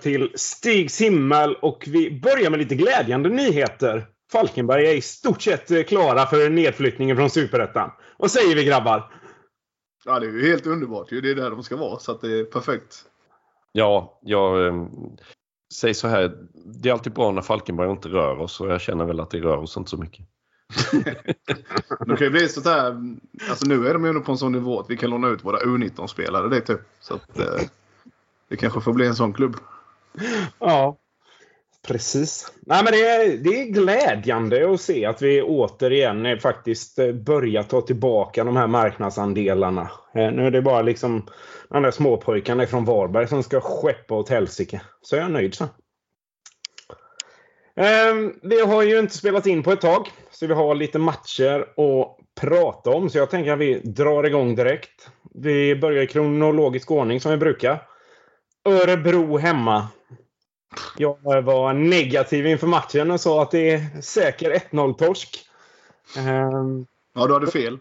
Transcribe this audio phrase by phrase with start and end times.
[0.00, 4.06] till Stigs himmel och vi börjar med lite glädjande nyheter.
[4.32, 7.90] Falkenberg är i stort sett eh, klara för nedflyttningen från Superettan.
[8.18, 9.12] Vad säger vi grabbar?
[10.04, 11.08] Ja, det är ju helt underbart.
[11.10, 13.04] Det är där de ska vara, så att det är perfekt.
[13.72, 14.86] Ja, jag eh,
[15.74, 16.32] säger så här.
[16.54, 19.38] Det är alltid bra när Falkenberg inte rör oss och jag känner väl att det
[19.38, 20.26] rör oss inte så mycket.
[22.06, 23.16] Det kan ju bli så här.
[23.50, 25.44] Alltså nu är de ju ändå på en sån nivå att vi kan låna ut
[25.44, 26.48] våra U19-spelare.
[26.48, 26.80] Det är typ.
[27.00, 27.60] Så att eh,
[28.48, 29.56] det kanske får bli en sån klubb.
[30.58, 30.96] Ja,
[31.86, 32.52] precis.
[32.60, 37.62] Nej, men det, är, det är glädjande att se att vi återigen faktiskt eh, börjar
[37.62, 39.90] ta tillbaka de här marknadsandelarna.
[40.14, 41.26] Eh, nu är det bara liksom
[41.68, 44.80] de där småpojkarna från Varberg som ska skeppa åt helsike.
[45.02, 45.64] Så jag är nöjd så.
[47.76, 51.60] Ehm, vi har ju inte spelat in på ett tag, så vi har lite matcher
[51.60, 53.10] att prata om.
[53.10, 55.08] Så jag tänker att vi drar igång direkt.
[55.34, 57.87] Vi börjar i kronologisk ordning som vi brukar.
[58.72, 59.88] Örebro hemma.
[60.96, 65.38] Jag var negativ inför matchen och sa att det är säker 1-0-torsk.
[66.16, 67.78] Ehm, Ja, du hade fel.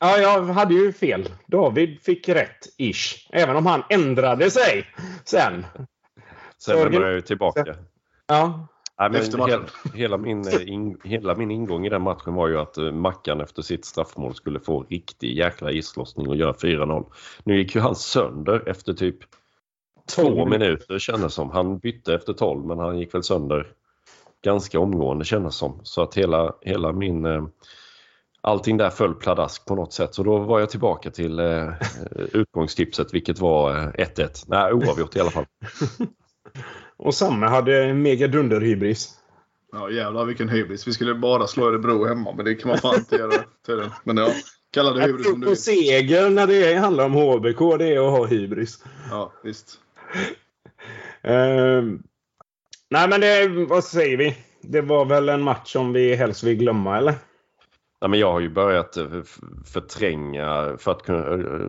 [0.00, 1.28] Ja, jag hade ju fel.
[1.46, 3.28] David fick rätt, ish.
[3.32, 4.86] Även om han ändrade sig
[5.24, 5.66] sen.
[6.58, 7.76] Sen Jörgen- lämnar jag ju tillbaka.
[8.26, 8.68] Ja,
[8.98, 12.58] Nej, men hela, hela, min, eh, in, hela min ingång i den matchen var ju
[12.58, 17.06] att eh, Mackan efter sitt straffmål skulle få riktig jäkla islossning och göra 4-0.
[17.44, 19.16] Nu gick ju han sönder efter typ
[20.14, 21.50] två minuter kändes som.
[21.50, 23.66] Han bytte efter 12 men han gick väl sönder
[24.44, 25.80] ganska omgående kändes som.
[25.82, 27.24] Så att hela, hela min...
[27.24, 27.44] Eh,
[28.40, 30.14] allting där föll pladask på något sätt.
[30.14, 31.68] Så då var jag tillbaka till eh,
[32.32, 34.44] utgångstipset vilket var eh, 1-1.
[34.46, 35.46] Nej, oavgjort i alla fall.
[36.96, 39.14] Och Samme hade mega dunderhybris.
[39.72, 40.88] Ja, jävlar vilken hybris.
[40.88, 43.32] Vi skulle bara slå Örebro hemma, men det kan man fan inte göra
[43.66, 43.92] tydligen.
[44.04, 44.28] Men ja,
[44.70, 45.62] kalla det hybris om du på vill.
[45.62, 48.84] seger när det handlar om HBK, det är att ha hybris.
[49.10, 49.80] Ja, visst
[51.28, 51.82] uh,
[52.90, 54.36] nej, men det, vad säger vi?
[54.60, 57.14] Det var väl en match som vi helst vill glömma, eller?
[58.00, 59.06] Nej men jag har ju börjat eh,
[59.72, 61.18] förtränga för att kunna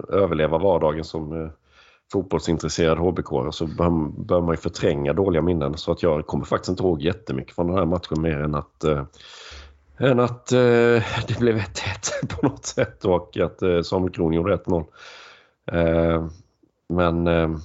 [0.09, 1.49] överleva vardagen som eh,
[2.11, 6.83] fotbollsintresserad HBK så bör, man ju förtränga dåliga minnen så att jag kommer faktiskt inte
[6.83, 9.03] ihåg jättemycket från den här matchen mer än att eh,
[9.97, 10.59] än att eh,
[11.27, 14.85] det blev 1-1 på något sätt och att eh, Samuel Kron gjorde 1-0.
[15.71, 16.29] Ehm,
[16.89, 17.59] men ehm,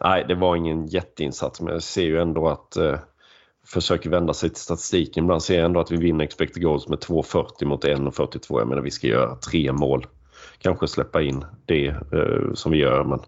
[0.00, 2.98] nej, det var ingen jätteinsats men jag ser ju ändå att eh,
[3.66, 5.24] försöker vända sig till statistiken.
[5.24, 8.58] Ibland ser jag ändå att vi vinner expected goals med 2,40 mot 1,42.
[8.58, 10.06] Jag menar vi ska göra tre mål.
[10.58, 13.20] Kanske släppa in det eh, som vi gör men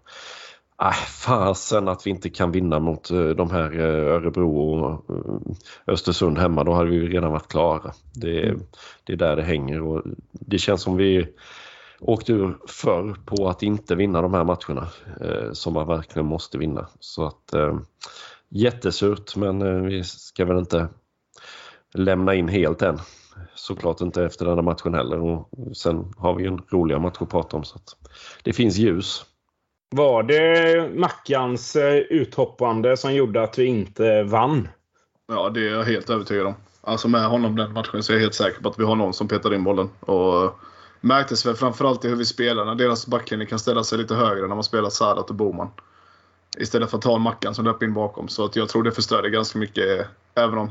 [0.82, 0.92] äh,
[1.24, 6.38] fasen att vi inte kan vinna mot eh, de här eh, Örebro och eh, Östersund
[6.38, 6.64] hemma.
[6.64, 7.92] Då hade vi redan varit klara.
[8.14, 8.54] Det,
[9.04, 11.28] det är där det hänger och det känns som vi
[12.04, 14.88] åkte ur förr på att inte vinna de här matcherna
[15.20, 16.86] eh, som man verkligen måste vinna.
[17.00, 17.78] Så att eh,
[18.48, 20.88] Jättesurt men eh, vi ska väl inte
[21.94, 22.98] lämna in helt än.
[23.54, 25.20] Såklart inte efter den här matchen heller.
[25.20, 27.64] Och sen har vi ju en roliga match att prata om.
[27.64, 27.96] Så att
[28.42, 29.24] det finns ljus.
[29.90, 34.68] Var det Mackans eh, uthoppande som gjorde att vi inte vann?
[35.28, 36.54] Ja, det är jag helt övertygad om.
[36.80, 39.14] Alltså med honom den matchen så är jag helt säker på att vi har någon
[39.14, 39.88] som petar in bollen.
[40.00, 40.54] Och
[41.04, 42.64] märktes väl framförallt i hur vi spelar.
[42.64, 45.68] När deras backlinje kan ställa sig lite högre när man spelar Sadat och Boman.
[46.58, 48.28] Istället för att ta en Mackan som löper in bakom.
[48.28, 50.06] Så att jag tror det förstörde ganska mycket.
[50.34, 50.70] Även om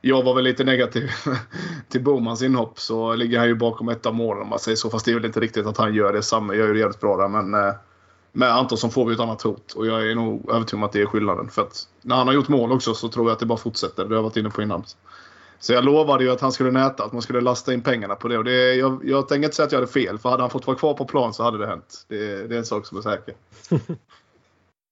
[0.00, 1.10] jag var väl lite negativ
[1.88, 4.90] till Bomans inhopp så ligger han ju bakom ett av målen om man säger så.
[4.90, 6.22] Fast det är väl inte riktigt att han gör det.
[6.22, 7.28] Samme gör ju det jävligt bra där.
[7.28, 7.74] Men eh,
[8.32, 9.72] med Antonsson får vi ett annat hot.
[9.72, 11.48] Och jag är nog övertygad om att det är skillnaden.
[11.48, 14.02] För att när han har gjort mål också så tror jag att det bara fortsätter.
[14.02, 14.84] Det har jag varit inne på innan.
[15.62, 18.28] Så jag lovade ju att han skulle näta, att man skulle lasta in pengarna på
[18.28, 18.38] det.
[18.38, 20.18] Och det jag, jag tänker inte säga att jag hade fel.
[20.18, 22.06] För hade han fått vara kvar på plan så hade det hänt.
[22.08, 23.34] Det, det är en sak som är säker.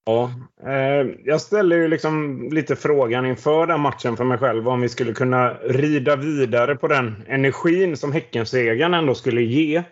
[0.05, 0.31] Ja.
[0.67, 4.88] Eh, jag ställer ju liksom lite frågan inför den matchen för mig själv om vi
[4.88, 9.82] skulle kunna rida vidare på den energin som Häckensegern ändå skulle ge.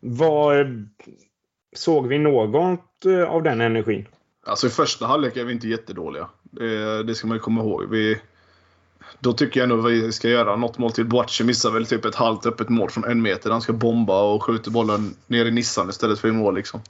[0.00, 0.66] Vad,
[1.76, 4.08] såg vi något eh, av den energin?
[4.46, 6.28] Alltså i första halvlek är vi inte jättedåliga.
[6.42, 7.90] Det, det ska man ju komma ihåg.
[7.90, 8.18] Vi,
[9.22, 11.04] då tycker jag nog vi ska göra något mål till.
[11.04, 13.50] Boache missar väl typ ett halvt öppet mål från en meter.
[13.50, 16.54] Han ska bomba och skjuter bollen ner i Nissan istället för i mål.
[16.54, 16.80] Liksom.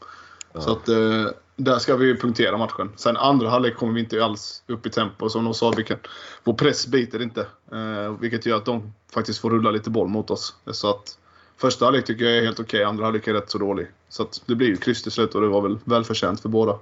[0.55, 1.27] Så att, eh,
[1.57, 2.91] där ska vi punktera matchen.
[2.97, 5.29] Sen andra halvlek kommer vi inte alls upp i tempo.
[5.29, 5.99] Som de sa, vi kan,
[6.45, 7.41] vår press biter inte.
[7.73, 10.55] Eh, vilket gör att de faktiskt får rulla lite boll mot oss.
[10.67, 11.19] Så att
[11.57, 12.85] första halvlek tycker jag är helt okej.
[12.85, 13.87] Andra halvlek är rätt så dålig.
[14.09, 16.79] Så att det blir ju kryss till slut och det var väl välförtjänt för båda.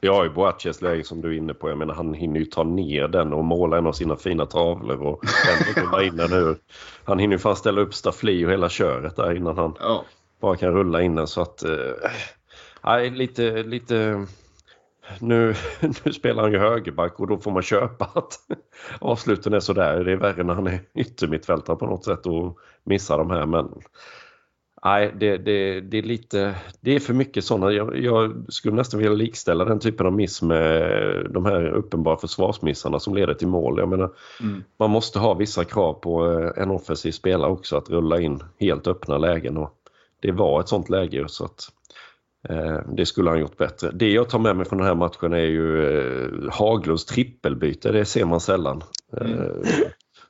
[0.00, 1.68] Vi har ju Boaches läge som du är inne på.
[1.68, 5.02] Jag menar, han hinner ju ta ner den och måla en av sina fina tavlor
[5.02, 5.24] och
[5.76, 6.56] rulla in den ur.
[7.04, 10.04] Han hinner ju fan ställa upp staffli och hela köret där innan han Ja.
[10.40, 11.26] bara kan rulla in den.
[11.26, 11.62] Så att...
[11.62, 12.10] Eh,
[12.84, 13.62] nej, lite...
[13.62, 14.26] lite
[15.18, 15.54] nu,
[16.04, 18.32] nu spelar han ju högerback och då får man köpa att
[19.00, 20.04] avsluten är sådär.
[20.04, 23.46] Det är värre när han är yttermittfältare på något sätt och missar de här.
[23.46, 23.68] Men
[24.84, 26.54] nej, det, det, det är lite...
[26.80, 27.72] Det är för mycket sådana.
[27.72, 30.90] Jag, jag skulle nästan vilja likställa den typen av miss med
[31.30, 33.78] de här uppenbara försvarsmissarna som leder till mål.
[33.78, 34.64] Jag menar, Mm.
[34.78, 38.86] man måste ha vissa krav på eh, en offensiv spelare också att rulla in helt
[38.86, 39.56] öppna lägen.
[39.56, 39.72] Och
[40.20, 41.68] det var ett sånt läge så att
[42.48, 43.90] eh, det skulle han gjort bättre.
[43.92, 47.92] Det jag tar med mig från den här matchen är ju eh, Haglunds trippelbyte.
[47.92, 48.82] Det ser man sällan.
[49.20, 49.32] Mm.
[49.32, 49.48] Eh,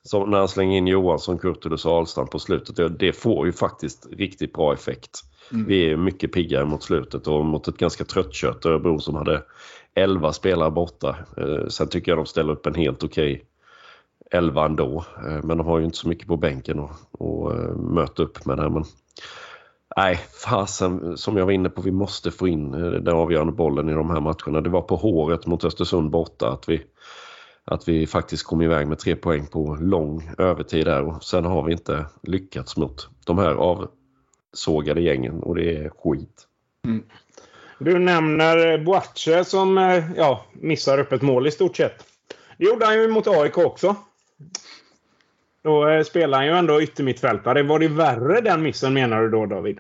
[0.06, 2.76] som när han slänger in Johansson, Kurtulus och Ahlstrand på slutet.
[2.76, 5.20] Det, det får ju faktiskt riktigt bra effekt.
[5.52, 5.66] Mm.
[5.66, 9.42] Vi är mycket piggare mot slutet och mot ett ganska tröttkört Örebro som hade
[9.94, 11.16] 11 spelare borta.
[11.36, 13.44] Eh, sen tycker jag de ställer upp en helt okej
[14.30, 15.04] 11 ändå.
[15.26, 18.46] Eh, men de har ju inte så mycket på bänken att och, eh, möta upp
[18.46, 18.70] med det.
[18.70, 18.84] Men,
[19.96, 23.92] nej, fasen som jag var inne på, vi måste få in den avgörande bollen i
[23.92, 24.60] de här matcherna.
[24.60, 26.82] Det var på håret mot Östersund borta att vi,
[27.66, 31.62] att vi faktiskt kom iväg med tre poäng på lång övertid där och sen har
[31.62, 36.46] vi inte lyckats mot de här avsågade gängen och det är skit.
[37.78, 42.04] Du nämner Boache som eh, ja, missar upp ett mål i stort sett.
[42.58, 43.96] Det gjorde han ju mot AIK också.
[45.62, 47.62] Då eh, spelar han ju ändå yttermittfältare.
[47.62, 49.78] Var det värre den missen menar du då David?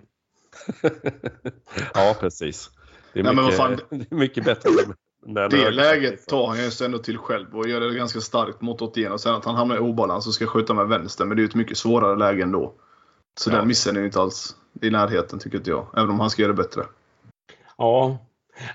[1.94, 2.70] ja, precis.
[3.12, 3.80] Det är Nej, men mycket, vad fan.
[3.98, 4.70] det är mycket bättre
[5.26, 8.82] när Det läget tar han ju ändå till själv och gör det ganska starkt mot
[8.82, 11.24] 81 och sen att han hamnar i obalans och ska skjuta med vänster.
[11.24, 12.72] Men det är ju ett mycket svårare läge ändå.
[13.40, 13.56] Så Ja.
[13.56, 15.86] den missen är ju inte alls i närheten tycker inte jag.
[15.96, 16.82] Även om han ska göra det bättre.
[17.78, 18.18] Ja.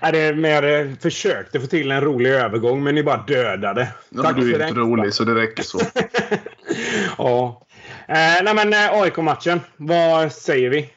[0.00, 3.88] Är det mer eh, försökte få till en rolig övergång men ni bara dödade.
[4.10, 4.76] Ja, men du är för inte den.
[4.90, 5.80] rolig så det räcker så.
[7.18, 7.66] ja.
[8.08, 9.60] Eh, nej men eh, AIK-matchen.
[9.76, 10.90] Vad säger vi?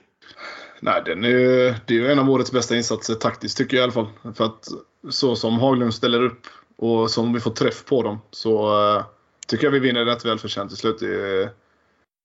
[0.85, 3.81] Nej, den är ju, det är ju en av årets bästa insatser taktiskt tycker jag
[3.81, 4.33] i alla fall.
[4.33, 4.67] För att
[5.09, 6.47] så som Haglund ställer upp
[6.77, 9.03] och som vi får träff på dem så uh,
[9.47, 10.99] tycker jag vi vinner rätt välförtjänt till slut.
[10.99, 11.49] Det är,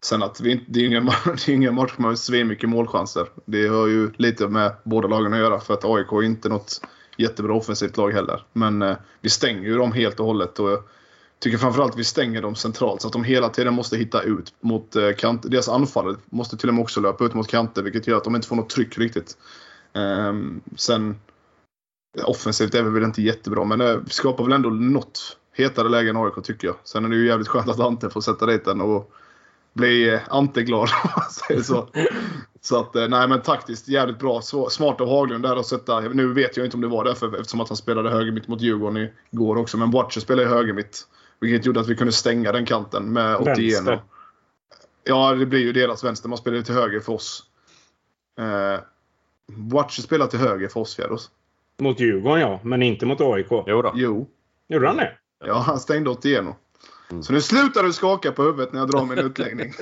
[0.04, 3.26] sen att vi det är ingen, det är ingen match med svinmycket målchanser.
[3.44, 6.80] Det har ju lite med båda lagen att göra för att AIK är inte något
[7.16, 8.42] jättebra offensivt lag heller.
[8.52, 10.58] Men uh, vi stänger ju dem helt och hållet.
[10.58, 10.90] Och
[11.40, 14.92] tycker framförallt vi stänger dem centralt så att de hela tiden måste hitta ut mot
[14.92, 15.12] kanter.
[15.12, 15.42] kant.
[15.42, 18.36] Deras anfall måste till och med också löpa ut mot kanter vilket gör att de
[18.36, 19.36] inte får något tryck riktigt.
[19.92, 21.16] Ehm, sen
[22.24, 26.10] offensivt är vi väl inte jättebra men eh, det skapar väl ändå något hetare läge
[26.10, 26.76] än AIK tycker jag.
[26.84, 29.12] Sen är det ju jävligt skönt att Ante får sätta dit den och
[29.72, 31.88] bli eh, Ante-glad om man säger så.
[32.62, 34.40] Så att, nej men taktiskt jävligt bra.
[34.70, 36.00] Smart av Haglund där att sätta.
[36.00, 38.60] Nu vet jag inte om det var därför eftersom att han spelade höger mitt mot
[38.60, 39.76] Djurgården igår också.
[39.76, 41.06] Men Watcher spelade ju höger mitt.
[41.40, 43.58] Vilket gjorde att vi kunde stänga den kanten med 81.
[43.74, 44.02] Vänster.
[45.04, 46.28] Ja, det blir ju deras vänster.
[46.28, 47.42] Man spelar ju till höger för oss.
[48.40, 48.80] Eh,
[49.52, 51.30] Boache spelar till höger för oss Fjärås.
[51.78, 53.46] Mot Djurgården ja, men inte mot AIK.
[53.50, 53.92] Jo då.
[53.94, 54.26] Jo.
[54.68, 55.12] Gjorde han det?
[55.44, 56.44] Ja, han stängde 81.
[57.10, 57.22] Mm.
[57.22, 59.72] Så nu slutar du skaka på huvudet när jag drar min utläggning.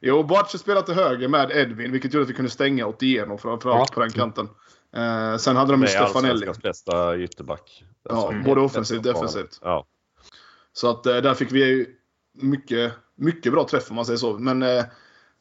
[0.00, 3.64] jo, Boache spelade till höger med Edvin, vilket gjorde att vi kunde stänga 81 framförallt
[3.64, 3.86] Ja.
[3.94, 4.48] på den kanten.
[4.96, 6.46] Eh, sen hade de ju Det är Stefanelli.
[6.62, 7.84] bästa ytterback.
[8.10, 9.58] Alltså, Ja, både offensivt och defensivt.
[9.62, 9.86] Ja.
[10.72, 11.86] Så att eh, där fick vi
[12.38, 14.38] mycket, mycket bra träff om man säger så.
[14.38, 14.84] Men eh,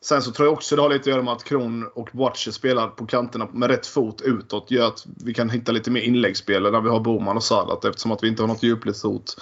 [0.04, 2.52] sen så tror jag också det har lite att göra med att Kron och Boache
[2.52, 4.72] spelar på kanterna med rätt fot utåt.
[4.72, 7.86] Gör att vi kan hitta lite mer inläggsspel när vi har Boman och Salat.
[7.86, 9.38] Eftersom att vi inte har något djupledshot.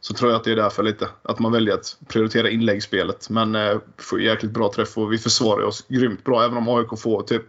[0.00, 1.08] Så tror jag att det är därför lite.
[1.22, 3.30] Att man väljer att prioritera inläggsspelet.
[3.30, 6.44] Men eh, får jäkligt bra träff och vi försvarar oss grymt bra.
[6.44, 7.46] Även om AIK får typ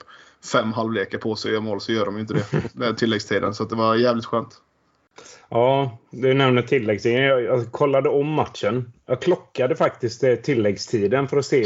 [0.51, 3.53] fem halvlekar på sig att göra mål så gör de ju inte det med tilläggstiden.
[3.53, 4.62] Så det var jävligt skönt.
[5.50, 7.22] Ja, du nämner tilläggstiden.
[7.22, 8.93] Jag, jag kollade om matchen.
[9.05, 11.63] Jag klockade faktiskt eh, tilläggstiden för att se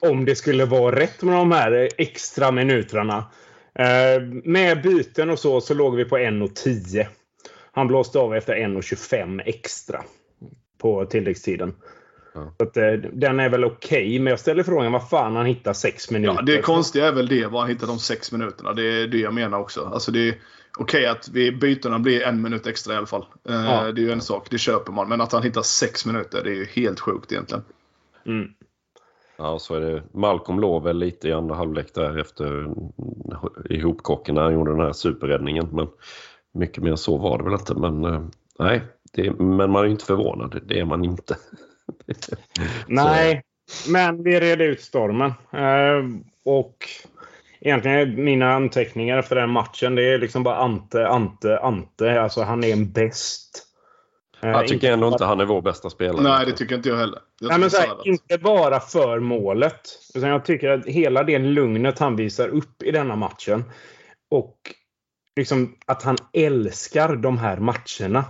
[0.00, 3.24] om det skulle vara rätt med de här extra minuterna.
[3.74, 7.06] Eh, med byten och så, så låg vi på 1.10.
[7.72, 10.02] Han blåste av efter 1.25 extra
[10.78, 11.74] på tilläggstiden.
[12.34, 12.54] Ja.
[12.58, 15.72] Så att, eh, den är väl okej, men jag ställer frågan vad fan han hittar
[15.72, 16.34] sex minuter.
[16.34, 18.72] Ja, det konstiga är väl det, var han hittar de sex minuterna.
[18.72, 19.90] Det är det jag menar också.
[19.92, 20.34] Alltså det
[20.78, 23.26] okej att vi, bytena blir en minut extra i alla fall.
[23.48, 23.92] Eh, Ja.
[23.92, 25.08] Det är ju en sak, det köper man.
[25.08, 27.64] Men att han hittar sex minuter, det är ju helt sjukt egentligen.
[28.26, 28.48] Mm.
[29.36, 30.02] Ja, så är det.
[30.12, 32.70] Malcolm låg väl lite i andra halvlek där efter
[33.70, 35.68] ihopkocken när han gjorde den här superräddningen.
[35.72, 35.88] Men
[36.52, 37.74] mycket mer så var det väl inte.
[37.74, 38.24] Men eh,
[38.58, 40.60] nej, det, men man är ju inte förvånad.
[40.64, 41.36] Det är man inte.
[42.86, 43.42] Nej,
[43.88, 45.32] men vi red ut stormen.
[45.52, 46.88] Eh, och
[47.64, 52.20] egentligen mina anteckningar för den matchen, det är liksom bara Ante, Ante, Ante.
[52.20, 53.66] Alltså han är en bäst.
[54.40, 56.22] Eh, Jag tycker ändå inte han är vår bästa spelare.
[56.22, 57.18] Nej, det tycker inte jag heller.
[57.40, 59.80] Jag Nej, men så här, Sadat- inte bara för målet.
[60.14, 63.64] Utan jag tycker att hela det lugnet han visar upp i denna matchen.
[64.30, 64.56] Och
[65.36, 68.24] liksom att han älskar de här matcherna.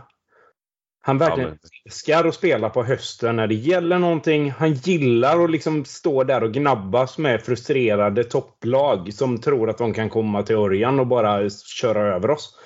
[1.06, 4.50] Han verkligen Ja, älskar att spela på hösten när det gäller någonting.
[4.50, 9.94] Han gillar att liksom stå där och gnabbas med frustrerade topplag som tror att de
[9.94, 12.58] kan komma till Örjan och bara köra över oss.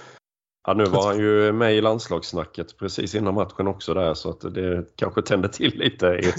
[0.67, 4.55] Ja, nu var han ju med i landslagssnacket precis innan matchen också där så att
[4.55, 6.33] det kanske tände till lite i,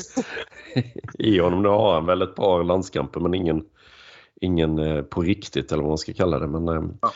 [1.34, 1.64] i honom.
[1.64, 3.66] Nu har han väl ett par landskamper men ingen,
[4.42, 6.48] ingen eh, på riktigt eller vad man ska kalla det.
[6.48, 7.12] Men, eh, Ja.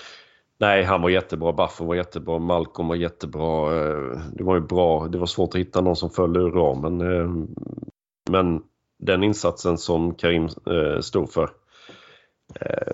[0.60, 1.54] Nej, han var jättebra.
[1.54, 2.40] Buffon var jättebra.
[2.40, 3.76] Malcolm var jättebra.
[3.76, 5.08] Eh, det var ju bra.
[5.08, 7.02] Det var svårt att hitta någon som föll ur ramen.
[7.02, 7.30] Eh,
[8.30, 8.62] men
[9.00, 11.50] den insatsen som Karim eh, stod för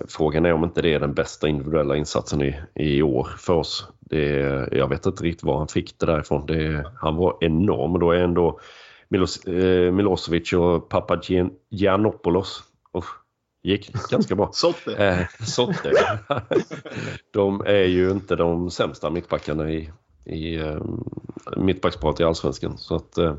[0.08, 3.88] Frågan är om inte det är den bästa individuella insatsen i, i år för oss.
[4.00, 6.46] Det, jag vet inte riktigt var han fick det därifrån.
[6.46, 8.60] Det, han var enorm och då är ändå
[9.08, 12.62] Milos, eh, Milosevic och Papagiannopoulos
[12.92, 13.04] oh,
[13.62, 14.50] gick ganska bra.
[14.52, 14.94] Sotte.
[14.94, 15.92] Eh, Sotte.
[17.32, 19.90] de är ju inte de sämsta mittbackarna i,
[20.24, 20.82] i eh,
[21.56, 22.78] mittbacksparet i Allsvenskan.
[22.78, 23.34] Så att, eh,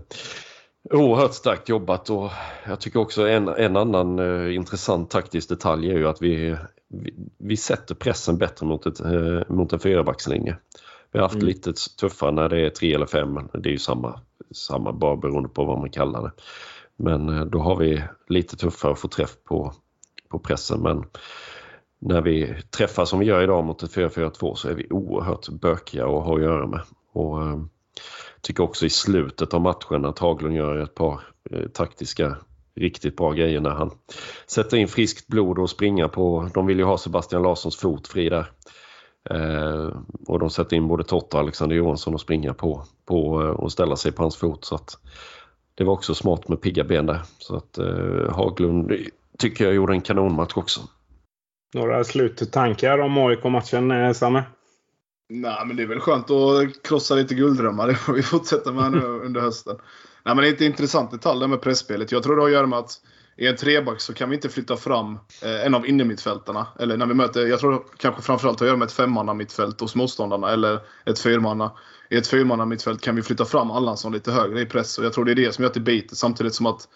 [0.90, 2.30] oerhört starkt jobbat och
[2.68, 6.56] jag tycker också en, en annan eh, intressant taktisk detalj är ju att vi,
[6.90, 10.58] vi, vi sätter pressen bättre mot, ett, eh, mot en fyrabackslinje.
[11.12, 11.48] Vi har haft Mm.
[11.48, 14.20] lite tuffare när det är tre eller fem, det är ju samma,
[14.52, 16.32] samma bara beroende på vad man kallar det.
[16.96, 19.74] Men eh, då har vi lite tuffare att få träff på,
[20.32, 20.82] på pressen.
[20.82, 21.06] Men
[22.00, 26.04] när vi träffas som vi gör idag mot ett 4-4-2 så är vi oerhört bökiga
[26.04, 26.82] att ha att göra med.
[27.14, 27.60] Och, eh,
[28.42, 31.22] tycker också i slutet av matchen att Haglund gör ett par
[31.52, 32.38] eh, taktiska
[32.76, 33.92] riktigt bra grejer när han
[34.48, 38.30] sätter in friskt blod och springer på, de vill ju ha Sebastian Larssons fot fri
[38.30, 38.52] där.
[39.30, 39.90] Eh,
[40.28, 43.72] och de sätter in både Totta och Alexander Johansson och springa på, på eh, och
[43.72, 44.66] ställa sig på hans fot.
[44.66, 44.98] Så att
[45.76, 47.22] det var också smart med pigga ben där.
[47.38, 48.92] Så att eh, Haglund
[49.42, 50.82] tycker jag gjorde en kanonmatch också.
[51.74, 54.44] Några sluttankar om AIK-matchen, eh, Samme?
[55.30, 57.88] Nej, men det är väl skönt att krossa lite gulddrömmar.
[57.88, 59.76] Det får vi fortsätta med nu under hösten.
[60.26, 62.12] Nej, men det är ett intressant detalj det med pressspelet.
[62.12, 62.92] Jag tror det har att göra med att
[63.38, 66.68] i en treback så kan vi inte flytta fram eh, en av innermittfältarna.
[66.80, 69.82] Eller när vi möter, jag tror kanske framförallt har att göra med ett femmanna mittfält
[69.82, 70.52] hos motståndarna.
[70.52, 71.72] Eller ett fyrmanna.
[72.10, 74.98] I ett fyrmanna mittfält kan vi flytta fram Allansson lite högre i press.
[74.98, 76.16] Och jag tror det är det som gör att det biter.
[76.16, 76.88] Samtidigt som att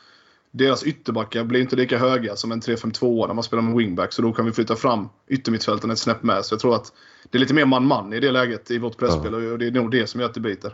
[0.57, 4.13] deras ytterbackar blir inte lika höga som en 3-5-2 när man spelar med wingback.
[4.13, 6.45] Så då kan vi flytta fram yttermittfälten ett snäpp med.
[6.45, 6.93] Så jag tror att
[7.29, 9.91] det är lite mer man-man i det läget i vårt presspel och det är nog
[9.91, 10.73] det som gör att det biter.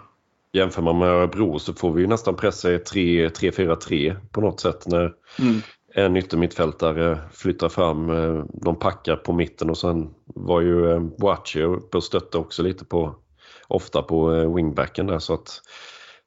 [0.53, 4.87] Jämför man med Örebro så får vi ju nästan pressa i 3-4-3 på något sätt
[4.87, 5.61] när Mm.
[5.95, 8.09] en yttermittfältare flyttar fram.
[8.09, 12.63] eh, De packar på mitten och sen var ju eh, Boachi uppe och stötte också
[12.63, 13.15] lite på
[13.67, 15.61] ofta på eh, wingbacken där så att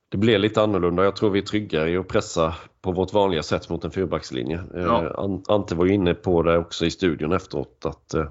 [0.09, 1.05] det blir lite annorlunda.
[1.05, 4.57] Jag tror vi är tryggare i att pressa på vårt vanliga sätt mot en fyrbackslinje.
[4.75, 5.15] Eh, Ja.
[5.17, 8.27] An- Ante var inne på det också i studion efteråt att eh,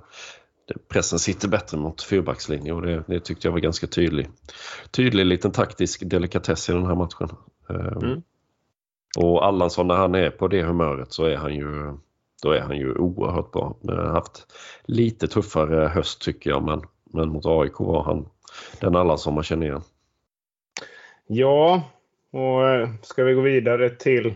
[0.90, 4.30] pressen sitter bättre mot fyrbackslinje och det, det tyckte jag var ganska tydlig.
[4.92, 7.30] Tydlig liten taktisk delikatess i den här matchen.
[7.70, 8.22] Eh, Mm.
[9.18, 11.98] Och Allansson när han är på det humöret så är han ju,
[12.44, 13.78] då är han ju oerhört bra.
[13.88, 14.48] Han har haft
[14.86, 16.82] lite tuffare höst tycker jag men,
[17.14, 18.26] men mot AIK var han
[18.80, 19.82] den Allansson man känner igen.
[21.36, 21.84] Ja,
[22.32, 24.36] och eh, ska vi gå vidare till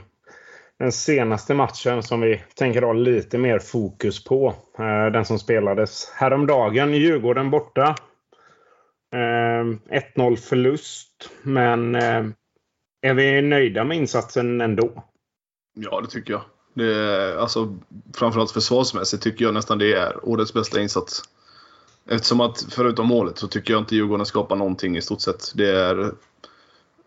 [0.79, 4.53] den senaste matchen som vi tänker ha lite mer fokus på.
[4.79, 6.93] Eh, den som spelades häromdagen.
[6.93, 7.95] Djurgården borta.
[9.13, 11.29] Eh, 1-0 förlust.
[11.41, 11.95] Men
[13.01, 15.03] är vi nöjda med insatsen ändå?
[15.73, 16.41] Ja, det tycker jag.
[16.73, 17.77] Det är, alltså,
[18.15, 21.23] framförallt försvarsmässigt tycker jag nästan det är årets bästa insats.
[22.09, 25.51] Eftersom att förutom målet så tycker jag inte Djurgården skapar någonting i stort sett.
[25.55, 26.11] Det är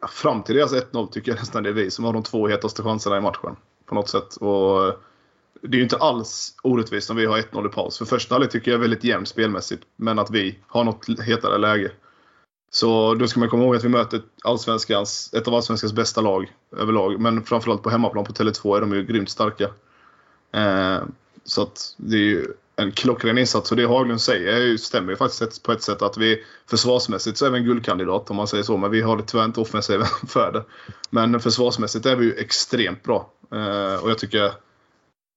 [0.09, 2.83] fram till deras 1-0 tycker jag nästan det är vi som har de två hetaste
[2.83, 3.57] chanserna i matchen.
[3.87, 4.37] På något sätt.
[4.37, 4.95] Och eh,
[5.63, 7.99] det är ju inte alls orättvist om vi har 1-0 i paus.
[7.99, 9.83] För första halvlek tycker jag är väldigt jämnt spelmässigt.
[9.97, 11.91] Men att vi har något hetare läge.
[12.71, 16.53] Så då ska man komma ihåg att vi möter allsvenskans, ett av allsvenskans bästa lag
[16.77, 17.21] överlag.
[17.21, 19.65] Men framförallt på hemmaplan på Tele2 är de ju grymt starka.
[20.53, 20.99] Eh,
[21.45, 22.47] så att det är ju
[22.77, 23.71] en klockren insats.
[23.71, 27.51] Och det Haglund säger stämmer ju faktiskt på ett sätt att vi försvarsmässigt så är
[27.51, 28.77] vi en guldkandidat om man säger så.
[28.77, 30.65] Men vi har det tyvärr inte offensiven för det.
[31.11, 33.31] Men försvarsmässigt är vi ju extremt bra.
[33.53, 34.53] Eh, och jag tycker jag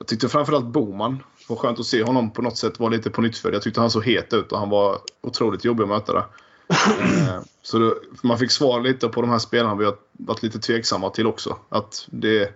[0.07, 3.43] tyckte framförallt Boman var skönt att se honom på något sätt vara lite på nytt
[3.43, 6.25] Jag tyckte han såg het ut och han var otroligt jobbig att möta där.
[6.69, 10.59] Eh, så då, man fick svar lite på de här spelarna vi har varit lite
[10.59, 11.57] tveksamma till också.
[11.69, 12.53] Att det,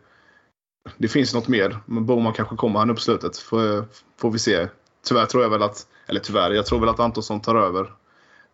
[0.98, 1.78] det finns något mer.
[1.86, 3.38] Men Boman kanske kommer här nu på slutet.
[3.38, 3.86] Får,
[4.18, 4.68] får vi se.
[5.08, 7.92] tyvärr tror jag väl att, eller tyvärr, jag tror väl att Antonsson tar över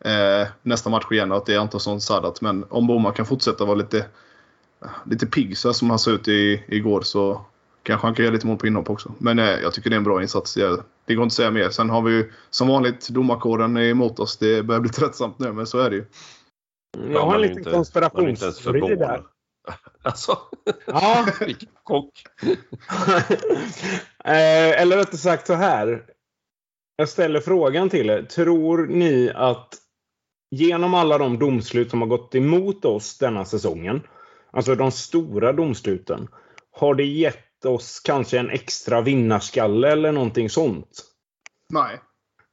[0.06, 2.42] eh, nästa match igen och att det är Antonsson Sadat.
[2.42, 4.06] Men om Boman kan fortsätta vara lite,
[5.06, 7.46] lite pigg så som han såg ut i, igår så
[7.84, 9.14] kanske han kan göra lite mål på inhopp också.
[9.18, 10.58] Men eh, jag tycker det är en bra insats.
[10.58, 11.70] Jag, det går inte att säga mer.
[11.70, 14.38] Sen har vi ju som vanligt domarkåren emot oss.
[14.38, 16.06] Det börjar bli tröttsamt nu, men så är det ju.
[17.10, 19.24] Jag har en liten konspirationsteori där.
[20.06, 20.38] Alltså,
[20.86, 22.24] Ja, vilken chock.
[24.26, 26.06] eh, eller rättare sagt så här.
[26.96, 28.24] Jag ställer frågan till er.
[28.24, 29.76] Tror ni att
[30.52, 34.02] genom alla de domslut som har gått emot oss denna säsongen,
[34.52, 36.28] alltså de stora domsluten,
[36.72, 41.06] har det gett oss kanske en extra vinnarskalle eller någonting sånt?
[41.70, 42.00] Nej.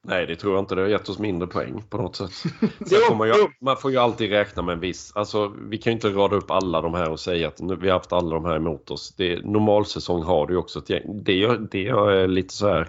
[0.02, 0.74] Nej, det tror jag inte.
[0.74, 2.30] Det har gett oss mindre poäng på något sätt.
[2.86, 5.12] Sen man, ju, man får ju alltid räkna med en viss...
[5.14, 7.88] Alltså, vi kan ju inte rada upp alla de här och säga att nu, vi
[7.88, 9.14] har haft alla de här emot oss.
[9.16, 11.24] Det, normalsäsong har du ju också ett gäng.
[11.24, 12.88] Det, är lite så här...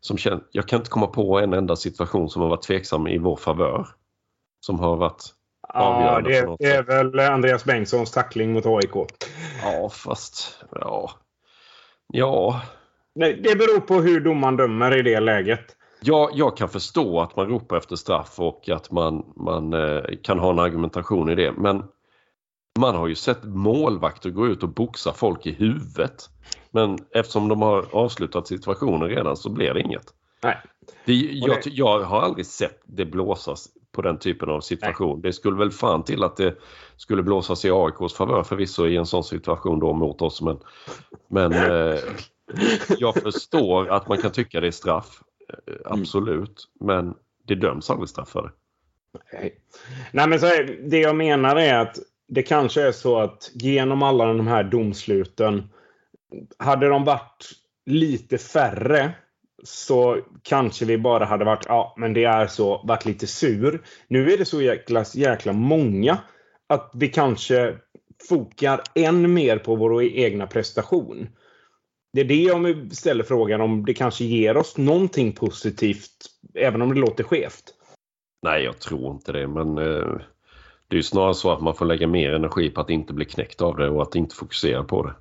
[0.00, 3.18] Som känner, jag kan inte komma på en enda situation som har varit tveksam i
[3.18, 3.86] vår favör.
[4.60, 5.24] Som har varit...
[5.68, 8.94] Ja, Avgörande på det, något det är väl Andreas Bengtssons tackling mot AIK.
[9.62, 10.64] Ja, fast...
[10.70, 11.10] Ja.
[12.12, 12.62] Ja.
[13.14, 15.76] Nej, det beror på hur domaren dömer i det läget.
[16.02, 20.38] Jag, jag kan förstå att man ropar efter straff och att man, man eh, kan
[20.38, 21.52] ha en argumentation i det.
[21.52, 21.82] Men
[22.78, 26.30] man har ju sett målvakter gå ut och boxa folk i huvudet.
[26.70, 30.14] Men eftersom de har avslutat situationen redan så blir det inget.
[30.42, 30.56] Nej.
[31.04, 35.20] Det, jag, jag har aldrig sett det blåsas på den typen av situation.
[35.20, 36.54] Det skulle väl fan till att det
[36.96, 40.42] skulle blåsas i AIKs favör förvisso i en sån situation då mot oss.
[40.42, 40.58] Men,
[41.28, 41.98] men eh,
[42.98, 45.22] jag förstår att man kan tycka det är straff.
[45.66, 46.68] Eh, Absolut.
[46.80, 47.14] Men
[47.46, 48.52] det döms aldrig straff det.
[49.32, 49.60] Nej.
[50.12, 54.02] Nej, men så här, det jag menar är att det kanske är så att genom
[54.02, 55.70] alla de här domsluten,
[56.58, 57.50] hade de varit
[57.86, 59.12] lite färre
[59.62, 63.82] så kanske vi bara hade varit, ja men det är så, varit lite sur.
[64.08, 66.18] Nu är det så jäkla, jäkla många
[66.66, 67.76] att vi kanske
[68.28, 71.28] fokar än mer på vår egna prestation.
[72.12, 76.10] Det är det jag ställer frågan om det kanske ger oss någonting positivt,
[76.54, 77.64] även om det låter skevt.
[78.42, 79.48] Nej, jag tror inte det.
[79.48, 80.18] Men eh,
[80.88, 83.24] det är ju snarare så att man får lägga mer energi på att inte bli
[83.24, 85.14] knäckt av det och att inte fokusera på det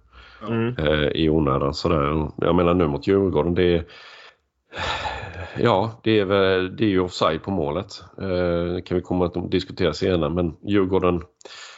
[0.47, 0.75] Mm.
[0.77, 1.73] eh, i onödan.
[1.73, 2.29] Sådär.
[2.37, 3.85] Jag menar nu mot Djurgården, det är
[5.57, 8.03] Ja, det är, väl, det är ju offside på målet.
[8.21, 10.29] Eh, Det kan vi komma att diskutera senare.
[10.29, 11.21] Men Djurgården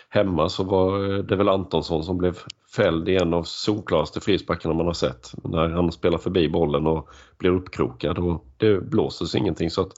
[0.10, 2.38] hemma så var det väl Antonsson som blev
[2.75, 5.31] fälld i en av solklaraste frisparkarna man har sett.
[5.43, 9.69] När han spelar förbi bollen och blir uppkrokad och det blåses ingenting.
[9.69, 9.91] Så att,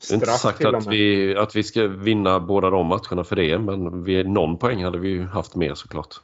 [0.00, 3.58] det är inte sagt att vi, att vi ska vinna båda de matcherna för det,
[3.58, 6.14] men vi, någon poäng hade vi ju haft mer såklart.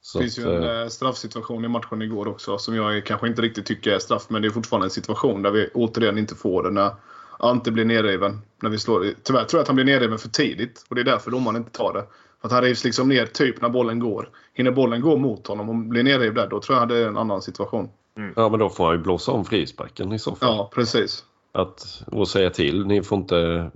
[0.00, 3.06] Så Det finns att, ju en eh, eh, straffsituation i matchen igår också som jag
[3.06, 4.26] kanske inte riktigt tycker är straff.
[4.28, 6.92] Men det är fortfarande en situation där vi återigen inte får det när
[7.38, 8.40] Ante blir nerriven.
[8.62, 11.04] När vi slår, tyvärr tror jag att han blir nerriven för tidigt och det är
[11.04, 12.04] därför domaren inte tar det.
[12.40, 14.30] För att han rivs liksom ner typ när bollen går.
[14.54, 17.16] Hinner bollen gå mot honom och blir nerriven där, då tror jag det är en
[17.16, 17.88] annan situation.
[18.36, 20.56] ja, men då får han ju blåsa om frisparken i så fall.
[20.56, 21.24] Ja, precis.
[21.52, 23.70] Att, och säga till, ni får inte...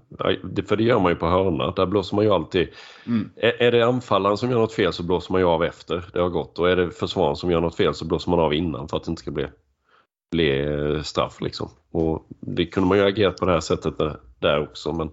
[0.66, 1.70] För det gör man ju på hörna.
[1.70, 2.68] Där blåser man ju alltid...
[3.07, 3.31] Mm.
[3.37, 6.20] Är, är det anfallaren som gör något fel så blåser man ju av efter det
[6.20, 6.59] har gått.
[6.59, 9.05] Och är det försvararen som gör något fel så blåser man av innan för att
[9.05, 9.46] det inte ska bli,
[10.31, 11.40] bli eh, straff.
[11.40, 11.70] Liksom.
[11.92, 14.92] Och det kunde man ju agerat på det här sättet där, där också.
[14.92, 15.11] Men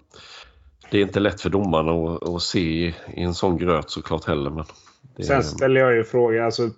[0.92, 4.26] det är inte lätt för domarna att, att se i, i en sån gröt såklart
[4.26, 4.50] heller.
[4.50, 4.66] Men
[5.16, 6.70] det, Sen ställer jag ju frågan, alltså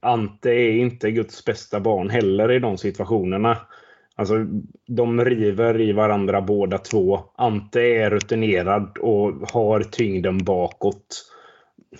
[0.00, 3.58] Ante är inte Guds bästa barn heller i de situationerna.
[4.16, 4.46] Alltså,
[4.86, 7.20] de river i varandra båda två.
[7.36, 11.24] Ante är rutinerad och har tyngden bakåt.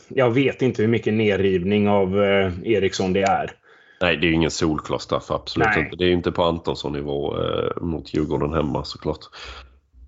[0.09, 3.53] Jag vet inte hur mycket nerrivning av eh, Eriksson det är.
[4.01, 5.31] Nej, det är ju ingen solklar straff.
[5.31, 5.85] Absolut Nej.
[5.85, 5.97] inte.
[5.97, 9.21] Det är ju inte på Antonsson-nivå eh, mot Djurgården hemma såklart.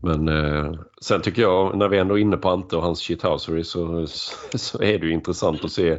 [0.02, 3.64] Men eh, sen tycker jag, när vi ändå är inne på Ante och hans shithousery
[3.64, 4.06] så,
[4.54, 5.98] så är det ju intressant att se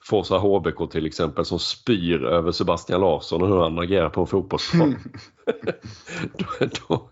[0.00, 4.26] Forza HBK till exempel som spyr över Sebastian Larsson och hur han agerar på en
[4.26, 4.96] fotbollsplan.
[6.38, 7.08] då, då,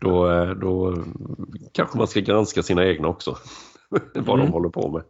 [0.00, 0.96] då, eh, då
[1.72, 3.36] kanske man ska granska sina egna också.
[4.14, 4.46] Vad Mm.
[4.46, 5.02] de håller på med.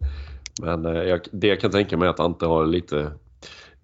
[0.63, 3.13] Men eh, jag, det jag kan tänka mig är att Ante har lite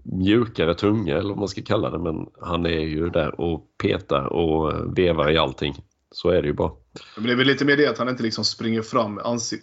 [0.05, 1.99] mjukare tunga eller vad man ska kalla det.
[1.99, 5.75] Men han är ju där och petar och vevar i allting.
[6.14, 6.73] Så är det ju bara.
[7.16, 9.18] Men det är väl lite mer det att han inte liksom springer fram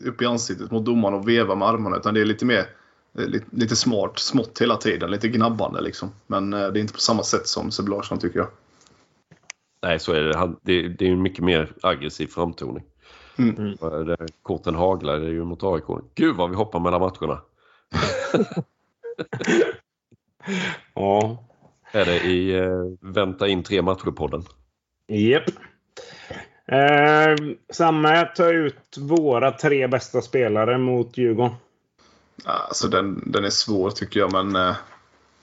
[0.06, 1.98] upp i ansiktet mot domaren och vevar med armarna.
[1.98, 2.66] Utan det är lite mer
[3.20, 5.12] eh, lite, lite smart, smått hela tiden.
[5.12, 6.10] Lite gnabbande liksom.
[6.28, 8.48] Men eh, det är inte på samma sätt som Seb Larsson tycker jag.
[9.84, 10.38] Nej, så är det.
[10.38, 12.84] Han, det, det är en mycket mer aggressiv framtoning.
[13.38, 13.76] Mm.
[14.06, 15.84] Det- Korten haglar det är ju mot AIK.
[16.16, 17.42] Gud vad vi hoppar mellan matcherna.
[20.94, 21.44] Ja.
[21.92, 24.44] är det i eh, Vänta in tre matcher-podden.
[25.08, 25.44] Japp.
[26.72, 27.36] Eh,
[27.70, 31.56] Samme, ta ut våra tre bästa spelare mot Djurgården.
[32.44, 34.56] Alltså den, den är svår tycker jag, men...
[34.56, 34.76] Eh,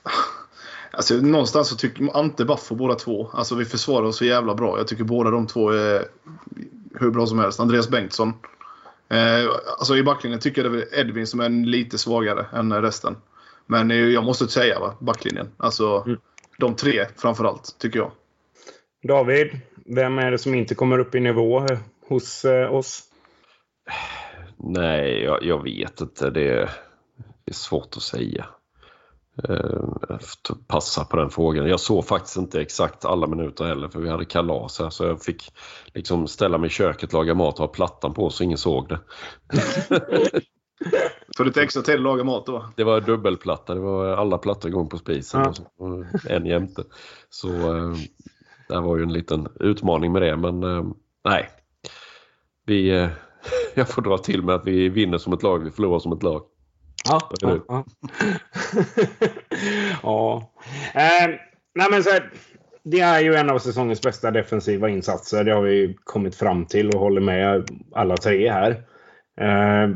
[0.91, 3.29] alltså, någonstans så tycker Ante Baffo båda två.
[3.33, 4.77] Alltså vi försvarar oss så jävla bra.
[4.77, 6.05] Jag tycker båda de två är
[6.99, 7.59] hur bra som helst.
[7.59, 8.33] Andreas Bengtsson.
[9.09, 13.17] Eh, alltså i backlinjen tycker jag det är Edvin som är lite svagare än resten.
[13.65, 15.47] Men eh, jag måste säga va, backlinjen.
[15.57, 16.19] Alltså Mm.
[16.57, 18.11] de tre framförallt, tycker jag.
[19.03, 21.77] David, vem är det som inte kommer upp i nivå eh,
[22.09, 23.03] hos eh, oss?
[24.57, 26.29] Nej, jag, jag vet inte.
[26.29, 26.69] Det är,
[27.45, 28.45] det är svårt att säga.
[29.43, 29.55] Eh,
[30.09, 31.67] Jag får passa på den frågan.
[31.69, 35.23] Jag såg faktiskt inte exakt alla minuter heller för vi hade kalas här så jag
[35.23, 35.51] fick
[35.93, 38.99] liksom ställa mig i köket, laga mat och ha plattan på så ingen såg det.
[41.37, 42.65] Tog lite extra tid att laga mat då.
[42.75, 45.49] Det var dubbelplatta, det var alla plattor igång på spisen Ja.
[45.49, 46.83] och, så, och en jämte.
[47.29, 47.93] Så eh,
[48.67, 50.83] det var ju en liten utmaning med det men eh,
[51.23, 51.49] nej.
[52.65, 53.09] Vi, eh,
[53.75, 56.23] jag får dra till med att vi vinner som ett lag, vi förlorar som ett
[56.23, 56.41] lag.
[57.05, 57.29] Ja.
[57.41, 57.85] Ja, ja.
[60.03, 60.51] ja.
[60.93, 61.35] Eh,
[61.75, 62.31] nej men så här,
[62.83, 65.43] det är ju en av säsongens bästa defensiva insatser.
[65.43, 68.71] Det har vi kommit fram till och håller med alla tre här.
[69.41, 69.95] Eh,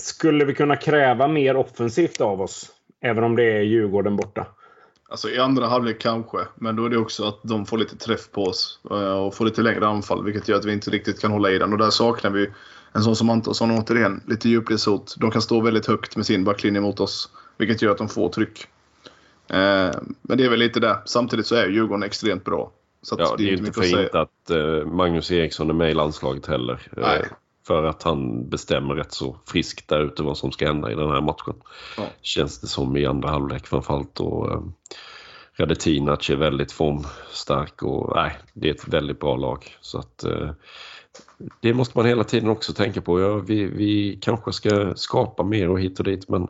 [0.00, 2.70] skulle vi kunna kräva mer offensivt av oss?
[3.00, 4.46] Även om det är Djurgården borta.
[5.10, 8.30] Alltså i andra halvlek kanske, men då är det också att de får lite träff
[8.30, 11.30] på oss eh, och får lite längre anfall vilket gör att vi inte riktigt kan
[11.30, 11.72] hålla i den.
[11.72, 12.50] Och där saknar vi
[12.92, 15.14] en sån som Antonsson återigen, lite djupledshot.
[15.18, 18.28] De kan stå väldigt högt med sin backlinje mot oss vilket gör att de får
[18.28, 18.66] tryck.
[19.48, 19.90] Eh,
[20.22, 20.98] Men det är väl lite det.
[21.04, 22.72] Samtidigt så är Djurgården extremt bra.
[23.18, 26.46] Ja, det är ju inte för inte att eh, Magnus Eriksson är med i landslaget
[26.46, 26.88] heller.
[26.96, 27.26] Nej.
[27.66, 31.10] För att han bestämmer rätt så friskt där ute vad som ska hända i den
[31.10, 31.54] här matchen.
[31.96, 32.04] Ja.
[32.22, 34.20] Känns det som i andra halvlek framförallt.
[34.20, 34.60] Och, eh,
[35.60, 39.76] Radetinac är väldigt formstark och nej, det är ett väldigt bra lag.
[39.80, 40.50] Så att, eh,
[41.60, 43.20] det måste man hela tiden också tänka på.
[43.20, 46.48] Ja, vi, vi kanske ska skapa mer och hit och dit men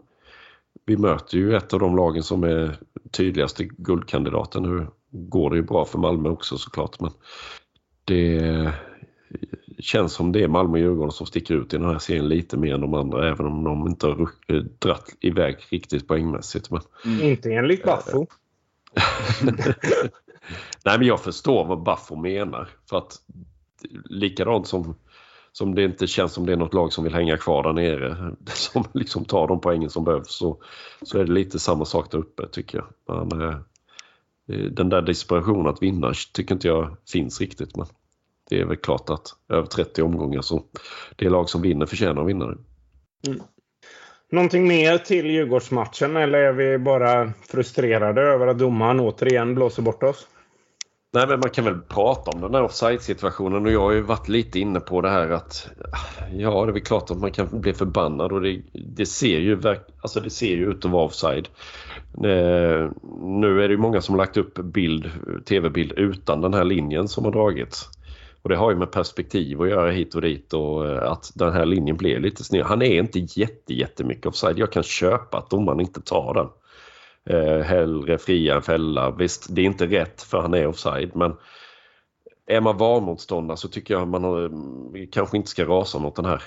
[0.86, 2.76] vi möter ju ett av de lagen som är
[3.10, 4.62] tydligaste guldkandidaten.
[4.62, 7.10] Nu går det ju bra för Malmö också såklart men
[8.04, 8.72] det
[9.82, 12.56] känns som det är Malmö och Djurgården som sticker ut i den här serien lite
[12.56, 16.70] mer än de andra även om de inte har eh, dratt iväg riktigt poängmässigt.
[16.70, 16.80] Men
[17.22, 18.26] Inte enligt Baffo.
[20.84, 22.68] Nej, men jag förstår vad Baffo menar.
[22.90, 23.16] För att
[24.04, 24.94] likadant som,
[25.52, 28.36] som det inte känns som det är något lag som vill hänga kvar där nere,
[28.46, 30.62] som liksom tar de poängen som behövs, så,
[31.02, 32.86] så är det lite samma sak där uppe tycker jag.
[33.26, 33.56] Men, eh,
[34.70, 37.76] den där desperationen att vinna tycker inte jag finns riktigt.
[37.76, 37.86] Men
[38.50, 40.62] det är väl klart att över 30 omgångar så
[41.16, 42.56] det lag som vinner förtjänar att vinna det.
[44.32, 50.02] Någonting mer till Djurgårdsmatchen eller är vi bara frustrerade över att domaren återigen blåser bort
[50.02, 50.26] oss?
[51.12, 54.28] Nej, men man kan väl prata om den här offside-situationen och jag har ju varit
[54.28, 55.68] lite inne på det här att
[56.32, 59.60] ja, det är väl klart att man kan bli förbannad och det, det ser ju
[60.02, 61.48] alltså det ser ju ut att vara offside.
[62.14, 62.90] Eh,
[63.22, 65.10] nu är det ju många som har lagt upp bild,
[65.44, 67.88] tv-bild utan den här linjen som har dragits.
[68.42, 71.52] Och det har ju med perspektiv att göra hit och dit och eh, att den
[71.52, 72.64] här linjen blir lite sned.
[72.64, 74.58] Han är inte jätte, jättemycket offside.
[74.58, 76.48] Jag kan köpa att domaren inte tar den.
[77.24, 79.10] Eh, hellre fria än fälla.
[79.10, 81.36] Visst, det är inte rätt för han är offside men
[82.46, 86.24] är man VAR-motståndare så tycker jag man har, eh, kanske inte ska rasa mot den
[86.24, 86.42] här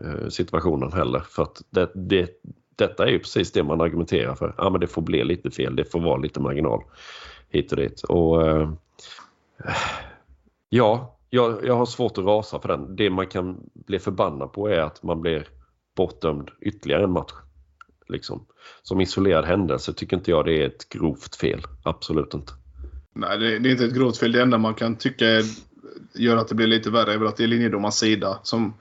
[0.00, 1.20] eh, situationen heller.
[1.20, 2.30] För att det, det,
[2.76, 4.54] detta är ju precis det man argumenterar för.
[4.58, 6.82] Ja, men det får bli lite fel, det får vara lite marginal
[7.50, 8.02] hit och dit.
[8.02, 8.72] Och, eh,
[10.68, 12.96] ja, jag, jag har svårt att rasa för den.
[12.96, 15.48] Det man kan bli förbannad på är att man blir
[15.96, 17.32] bortdömd ytterligare en match.
[18.08, 18.46] Liksom.
[18.82, 21.62] Som isolerad händelse tycker inte jag det är ett grovt fel.
[21.82, 22.52] Absolut inte.
[23.14, 24.32] Nej, det, det är inte ett grovt fel.
[24.32, 25.42] Det enda man kan tycka är,
[26.14, 28.74] gör att det blir lite värre är väl att det är linjedomarens sida som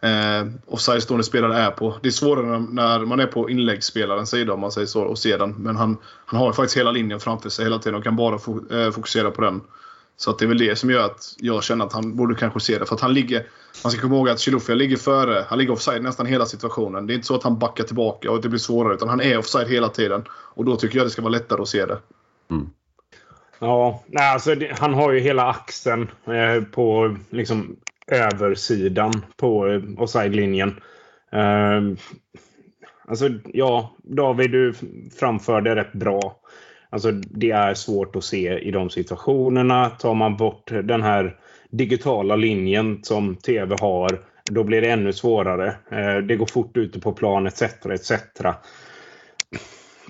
[0.00, 1.98] eh, offside-stående spelare är på.
[2.02, 5.18] Det är svårare när, när man är på inläggsspelarens sida om man säger så och
[5.18, 5.50] ser den.
[5.50, 8.38] Men han, han har ju faktiskt hela linjen framför sig hela tiden och kan bara
[8.38, 9.60] fo, eh, fokusera på den.
[10.16, 12.60] Så att det är väl det som gör att jag känner att han borde kanske
[12.60, 12.86] se det.
[12.86, 13.46] För att han ligger...
[13.84, 15.44] Man ska komma ihåg att Chilufya ligger före.
[15.48, 17.06] Han ligger offside nästan hela situationen.
[17.06, 18.94] Det är inte så att han backar tillbaka och det blir svårare.
[18.94, 20.24] Utan han är offside hela tiden.
[20.30, 21.98] Och då tycker jag det ska vara lättare att se det.
[23.58, 27.76] Ja, nej, alltså, det, han har ju hela axeln eh, på liksom
[28.06, 30.80] översidan på eh, offside-linjen.
[31.32, 31.82] Eh,
[33.08, 34.74] alltså, ja, David, du
[35.20, 36.40] framförde rätt bra.
[36.90, 39.90] Alltså, det är svårt att se i de situationerna.
[39.90, 41.36] Tar man bort den här
[41.70, 44.20] digitala linjen som tv har,
[44.50, 45.68] då blir det ännu svårare.
[45.90, 47.62] Eh, det går fort ute på plan etc.
[47.62, 48.12] etc.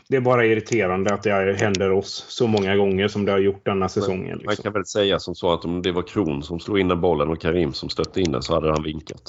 [0.09, 3.65] det är bara irriterande att det händer oss så många gånger som det har gjort
[3.65, 4.29] denna säsongen.
[4.29, 4.62] Man Liksom.
[4.62, 7.29] kan väl säga som så att om det var Kron som slog in den bollen
[7.29, 9.23] och Karim som stötte in den så hade han vinkat.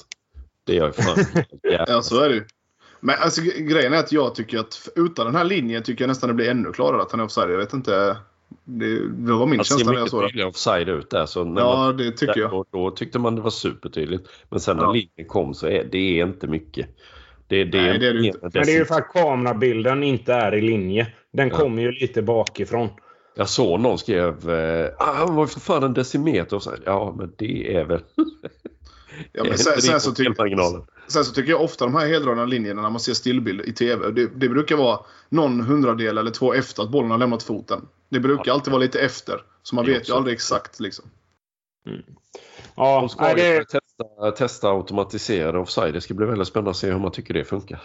[0.65, 1.43] Det är fan
[1.87, 2.45] Ja, så är det ju.
[3.07, 6.27] Men alltså, grejen är att jag tycker att utan den här linjen tycker jag nästan
[6.27, 7.51] det blir ännu klarare att han är offside.
[7.51, 8.17] Jag vet inte.
[8.63, 10.27] Det, det var min Han ser känsla när jag mycket såg det.
[10.27, 11.25] tydligare offside ut där.
[11.25, 12.51] Så när Ja, man, det tycker jag.
[12.51, 14.29] Då, då tyckte man det var supertydligt.
[14.49, 14.91] Men sen när Ja.
[14.91, 16.87] linjen kom så är det är inte mycket.
[17.47, 18.39] Det, det Nej, det är det inte.
[18.41, 21.07] Men det är ju för att kamerabilden inte är i linje.
[21.33, 21.55] Den Ja.
[21.55, 22.89] kommer ju lite bakifrån.
[23.35, 26.81] Jag såg någon skrev eh, ah, han var för fan en decimeter offside.
[26.85, 27.99] Ja, men det är väl...
[29.33, 30.81] Ja, men sen, sen, så tycker, felmarginalen.
[31.07, 34.11] sen så tycker jag ofta de här heldragna linjerna när man ser stillbild i TV.
[34.11, 34.99] Det, det brukar vara
[35.29, 37.87] någon hundradel eller två efter att bollen har lämnat foten.
[38.09, 39.41] Det brukar alltid vara lite efter.
[39.63, 41.05] Så man Det vet ju aldrig exakt liksom.
[42.75, 45.93] Ja, De ska det, testa, testa automatiserade offside.
[45.93, 47.81] Det ska bli väldigt spännande att se hur man tycker det funkar.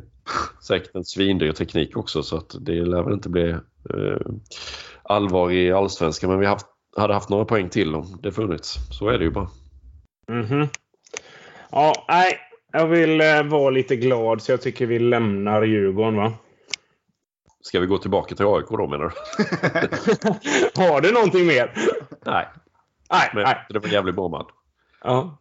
[0.62, 4.20] Säkert en svindyr teknik också så att det lär väl inte bli eh,
[5.02, 6.30] allvar i allsvenskan.
[6.30, 8.76] Men vi haft, hade haft några poäng till om det funnits.
[8.98, 9.48] Så är det ju bara.
[10.28, 10.68] Mhm.
[11.70, 12.38] Ja, nej.
[12.72, 16.32] Jag vill eh, vara lite glad så jag tycker vi lämnar Djurgården va?
[17.60, 19.12] Ska vi gå tillbaka till AIK då menar du?
[20.82, 21.72] Har du någonting mer?
[22.26, 22.48] Nej,
[23.10, 23.30] Nej.
[23.34, 23.66] men nej.
[23.68, 24.46] det var en jävligt bra man.
[25.04, 25.38] Ja.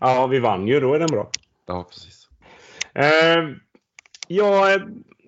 [0.00, 0.80] ja, vi vann ju.
[0.80, 1.30] Då är den bra.
[1.66, 2.28] Ja, precis.
[2.94, 3.44] Eh,
[4.28, 4.82] jag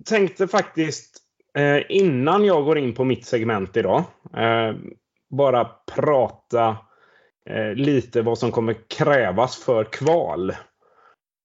[0.05, 1.17] tänkte faktiskt
[1.55, 4.05] eh, innan jag går in på mitt segment idag
[4.37, 4.75] eh,
[5.31, 6.77] bara prata
[7.75, 10.53] lite vad som kommer krävas för kval.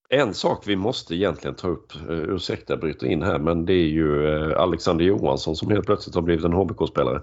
[0.10, 3.74] En sak vi måste egentligen ta upp, uh, ursäkta jag bryter in här, men det
[3.74, 7.22] är ju eh, Alexander Johansson som helt plötsligt har blivit en HBK-spelare.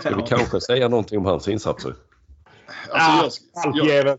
[0.00, 1.94] Ska vi kanske säga någonting om hans insatser?
[2.90, 4.18] Alltså, jag, jag, Halvjävel.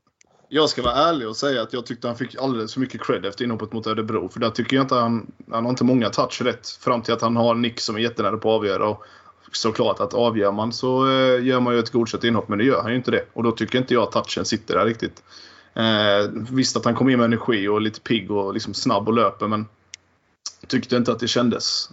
[0.50, 3.26] jag ska vara ärlig och säga att jag tyckte han fick alldeles för mycket cred
[3.26, 4.30] efter inhoppet mot Örebro.
[4.30, 5.32] För där tycker jag inte han...
[5.52, 6.67] Han har inte många touch rätt.
[6.67, 8.89] Fram till att han har Nick som är jättenära på att avgöra.
[8.89, 9.06] Och
[9.52, 12.48] såklart att avgör man så eh, gör man ju ett godkänt inhopp.
[12.48, 13.26] Men det gör han ju inte det.
[13.34, 15.24] Och då tycker inte jag att touchen sitter där riktigt.
[15.74, 19.14] Eh, visst att han kom in med energi och lite pigg och liksom snabb och
[19.14, 19.48] löper.
[19.48, 19.66] Men
[20.68, 21.90] tyckte inte att det kändes...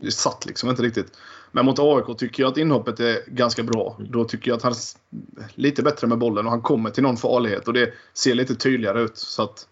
[0.00, 1.12] Det satt liksom inte riktigt.
[1.52, 3.96] Men mot AIK tycker jag att inhoppet är ganska bra.
[3.98, 7.16] Då tycker jag att han är lite bättre med bollen och han kommer till någon
[7.16, 9.16] farlighet och det ser lite tydligare ut.
[9.16, 9.66] Så att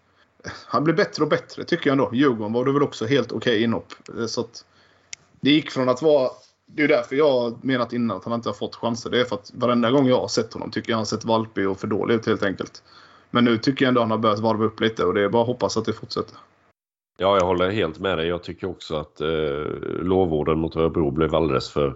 [0.45, 2.09] eh, han blir bättre och bättre tycker jag ändå.
[2.13, 3.93] Djurgården var det väl också helt okej inhopp.
[4.17, 4.65] Eh, så att
[5.41, 6.29] det gick från att vara...
[6.69, 9.09] Det är därför jag menat innan att han inte har fått chanser.
[9.09, 11.25] Det är för att varenda gång jag har sett honom tycker jag han har sett
[11.25, 12.83] valpig och för dålig ut helt enkelt.
[13.31, 15.41] Men nu tycker jag ändå han har börjat varva upp lite och det är bara
[15.41, 16.37] att hoppas att det fortsätter.
[17.17, 18.27] Ja, jag håller helt med dig.
[18.27, 19.27] Jag tycker också att eh,
[20.01, 21.95] lovorden mot Örebro blev alldeles för...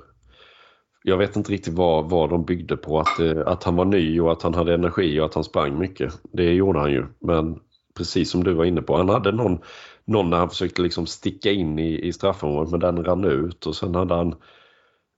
[1.04, 3.00] Jag vet inte riktigt vad, vad de byggde på.
[3.00, 5.80] Att, eh, att han var ny och att han hade energi och att han sprang
[5.80, 6.14] mycket.
[6.34, 7.06] Det gjorde han ju.
[7.20, 7.60] Men
[7.98, 9.60] precis som du var inne på, han hade någon,
[10.06, 13.76] någon när han försökte liksom sticka in i, i straffområdet men den rann ut och
[13.76, 14.36] sen hade han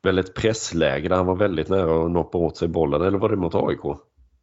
[0.04, 3.02] väl ett pressläge där han var väldigt nära att noppa åt sig bollen.
[3.02, 3.98] Eller var det mot AIK?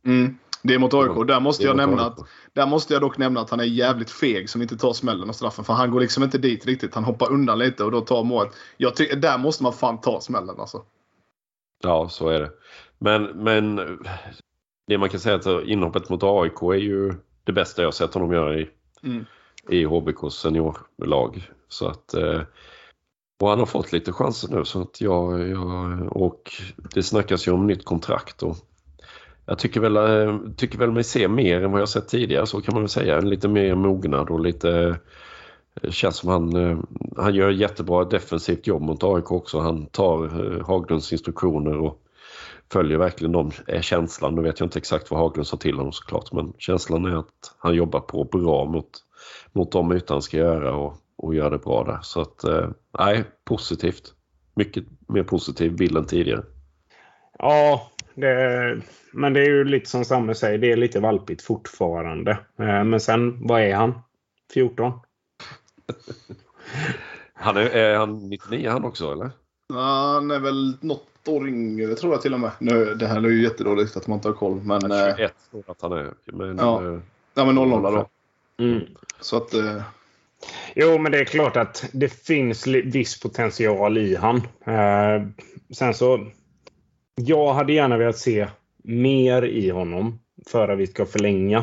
[0.06, 0.38] Mm.
[0.62, 1.26] Det är mot AIK.
[1.26, 2.18] Där måste, är jag nämna att,
[2.52, 5.34] där måste jag dock nämna att han är jävligt feg som inte tar smällen och
[5.34, 5.64] straffen.
[5.64, 6.94] För han går liksom inte dit riktigt.
[6.94, 8.52] Han hoppar undan lite och då tar målet.
[8.76, 10.82] Jag tycker, där måste man fan ta smällen alltså.
[11.82, 12.50] Ja, så är det.
[12.98, 13.76] Men, men
[14.86, 18.32] det man kan säga att inhoppet mot AIK är ju det bästa jag sett honom
[18.32, 18.70] göra i,
[19.02, 19.24] Mm.
[19.68, 21.50] i HBKs seniorlag.
[21.68, 22.40] Så att, eh,
[23.40, 26.52] och han har fått lite chanser nu så att jag, jag och
[26.94, 28.42] det snackas ju om nytt kontrakt.
[28.42, 28.56] Och
[29.46, 32.60] jag tycker väl, eh, tycker väl mig se mer än vad jag sett tidigare så
[32.60, 33.20] kan man väl säga.
[33.20, 34.98] Lite mer mognad och lite
[35.82, 36.78] det känns som han, eh,
[37.16, 39.58] han gör jättebra defensivt jobb mot AIK också.
[39.58, 40.28] Han tar
[40.66, 42.02] Haglunds instruktioner och
[42.72, 43.50] följer verkligen dem.
[43.66, 47.04] Är känslan, nu vet jag inte exakt vad Haglund sa till honom såklart, men känslan
[47.04, 48.90] är att han jobbar på bra mot,
[49.52, 51.98] mot de ytor han ska göra och, och gör det bra där.
[52.02, 54.14] Så att, eh, nej, positivt.
[54.54, 56.42] Mycket mer positiv bild än tidigare.
[57.38, 58.80] Ja, det,
[59.12, 60.58] men det är ju lite som Samme säger.
[60.58, 62.30] Det är lite valpigt fortfarande.
[62.58, 63.94] Eh, Men sen, vad är han?
[64.54, 64.92] 14?
[67.34, 69.30] Han är, är han 99 han också eller?
[69.72, 72.50] Han är väl något år yngre tror jag till och med.
[72.58, 74.60] Nu, det här är ju jättedåligt att man inte har koll.
[74.64, 76.12] Men, eh, 21 tror jag att han är.
[76.24, 76.84] Men, Ja.
[76.86, 76.98] eh,
[77.34, 78.08] ja, men 00 då.
[78.58, 78.80] Mm.
[79.20, 79.54] Så att...
[80.74, 84.36] Jo, men det är klart att det finns viss potential i han.
[84.66, 85.26] Eh,
[85.74, 86.26] sen så...
[87.14, 88.46] Jag hade gärna velat se
[88.84, 90.18] mer i honom
[90.50, 91.58] för att vi ska förlänga.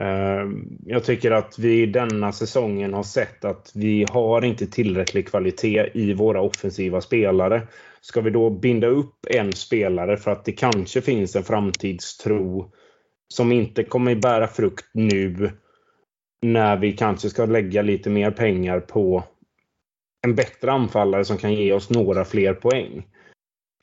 [0.00, 0.48] Eh,
[0.86, 6.12] jag tycker att vi denna säsongen har sett att vi har inte tillräcklig kvalitet i
[6.14, 7.62] våra offensiva spelare.
[8.00, 12.72] Ska vi då binda upp en spelare för att det kanske finns en framtidstro
[13.28, 15.50] som inte kommer bära frukt nu
[16.42, 19.24] när vi kanske ska lägga lite mer pengar på
[20.22, 23.06] en bättre anfallare som kan ge oss några fler poäng.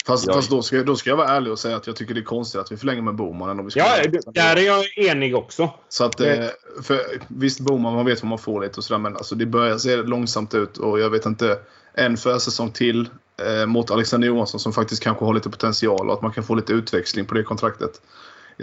[0.08, 0.34] Fast, Ja.
[0.34, 2.24] fast då, ska, då ska jag vara ärlig och säga att jag tycker det är
[2.24, 3.50] konstigt att vi förlänger med Boman.
[3.50, 5.70] än om vi ska Ja, där är jag enig också.
[5.90, 6.46] Så att, eh,
[6.84, 9.78] för, visst, Boman, man vet vad man får lite och sådär, men alltså, det börjar
[9.78, 11.60] se långsamt ut och jag vet inte.
[11.94, 13.10] En försäsong till
[13.48, 16.56] eh, mot Alexander Johansson som faktiskt kanske har lite potential och att man kan få
[16.56, 18.02] lite utväxling på det kontraktet.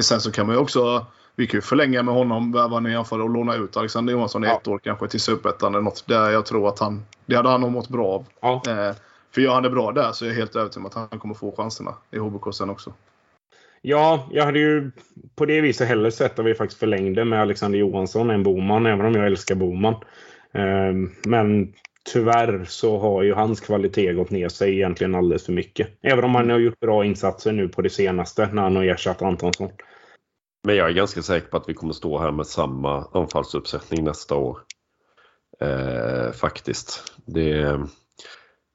[0.01, 3.25] Sen så kan man ju också, vi kan ju förlänga med honom, värva en anfallare
[3.25, 4.57] och låna ut Alexander Johansson i Ja.
[4.57, 6.05] ett år kanske till Superettan eller något.
[6.07, 8.27] Där jag tror att han, det hade han nog mått bra av.
[8.41, 8.63] Ja.
[8.69, 8.97] Eh,
[9.35, 11.35] för gör han det bra där så är jag helt övertygad om att han kommer
[11.35, 12.93] få chanserna i HBK sen också.
[13.83, 14.91] Ja, jag hade ju
[15.37, 19.07] på det viset hellre sett att vi faktiskt förlängde med Alexander Johansson än Boman, även
[19.07, 19.95] om jag älskar Boman.
[20.53, 21.73] Ehm, Men
[22.13, 25.89] tyvärr så har ju hans kvalitet gått ner sig egentligen alldeles för mycket.
[26.03, 29.23] Även om han har gjort bra insatser nu på det senaste när han har ersatt
[29.23, 29.71] Antonsson.
[30.67, 34.35] Men jag är ganska säker på att vi kommer stå här med samma anfallsuppsättning nästa
[34.35, 34.59] år.
[35.61, 37.13] Eh, faktiskt.
[37.27, 37.61] Det,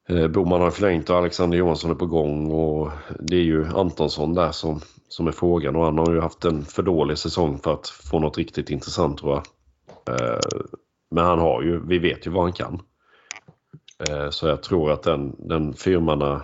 [0.10, 4.34] eh, Boman har förlängt och Alexander Johansson är på gång och det är ju Antonsson
[4.34, 7.74] där som, som är frågan och han har ju haft en för dålig säsong för
[7.74, 9.44] att få något riktigt intressant tror jag.
[10.16, 10.40] Eh,
[11.12, 12.82] men han har ju, vi vet ju vad han kan.
[14.10, 16.42] Eh, så jag tror att den, den fyrmanna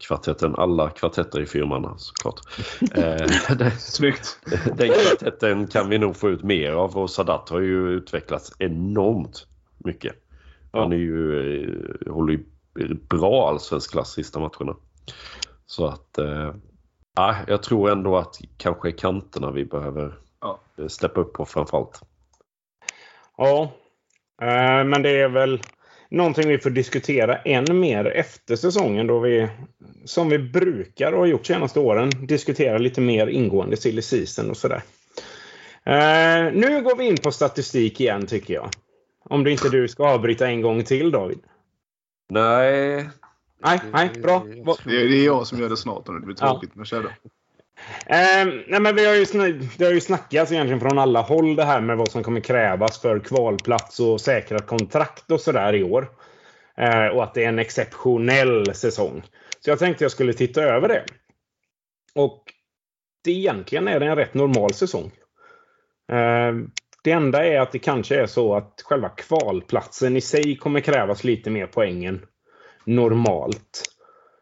[0.00, 2.40] kvartetten, alla kvartetter i fyrmanna såklart.
[2.94, 4.38] Eh, det, Snyggt!
[4.76, 9.46] den kvartetten kan vi nog få ut mer av och Sadat har ju utvecklats enormt
[9.78, 10.12] mycket.
[10.72, 11.40] Han är ju,
[12.06, 12.44] eh, håller ju
[12.94, 14.76] bra allsvensk klass sista matcherna.
[15.66, 16.54] Så att, eh,
[17.16, 20.58] ja, jag tror ändå att kanske kanterna vi behöver Ja.
[20.78, 22.02] eh, steppa upp på framförallt.
[23.36, 23.72] Ja,
[24.42, 25.60] eh, men det är väl
[26.10, 29.48] någonting vi får diskutera än mer efter säsongen då vi,
[30.04, 34.56] som vi brukar och har gjort senaste åren, diskutera lite mer ingående silly season och
[34.56, 34.82] sådär.
[35.84, 38.70] Eh, nu går vi in på statistik igen tycker jag.
[39.24, 41.38] Om du inte du ska avbryta en gång till David.
[42.28, 43.08] Nej.
[43.60, 44.46] Nej, nej, bra.
[44.84, 46.18] Det är, jag som gör det snart nu.
[46.18, 47.08] Det blir tråkigt, men kör då.
[48.06, 49.24] Eh, nej, men vi har ju
[49.76, 53.00] det har ju snackats egentligen från alla håll det här med vad som kommer krävas
[53.00, 56.08] för kvalplats och säkrat kontrakt och sådär i år.
[56.76, 59.22] Eh, och att det är en exceptionell säsong.
[59.60, 61.04] Så jag tänkte jag skulle titta över det.
[62.14, 62.44] Och
[63.24, 65.10] det egentligen är det en rätt normal säsong.
[66.12, 66.54] Eh,
[67.04, 71.24] det enda är att det kanske är så att själva kvalplatsen i sig kommer krävas
[71.24, 72.26] lite mer poäng än
[72.84, 73.82] normalt.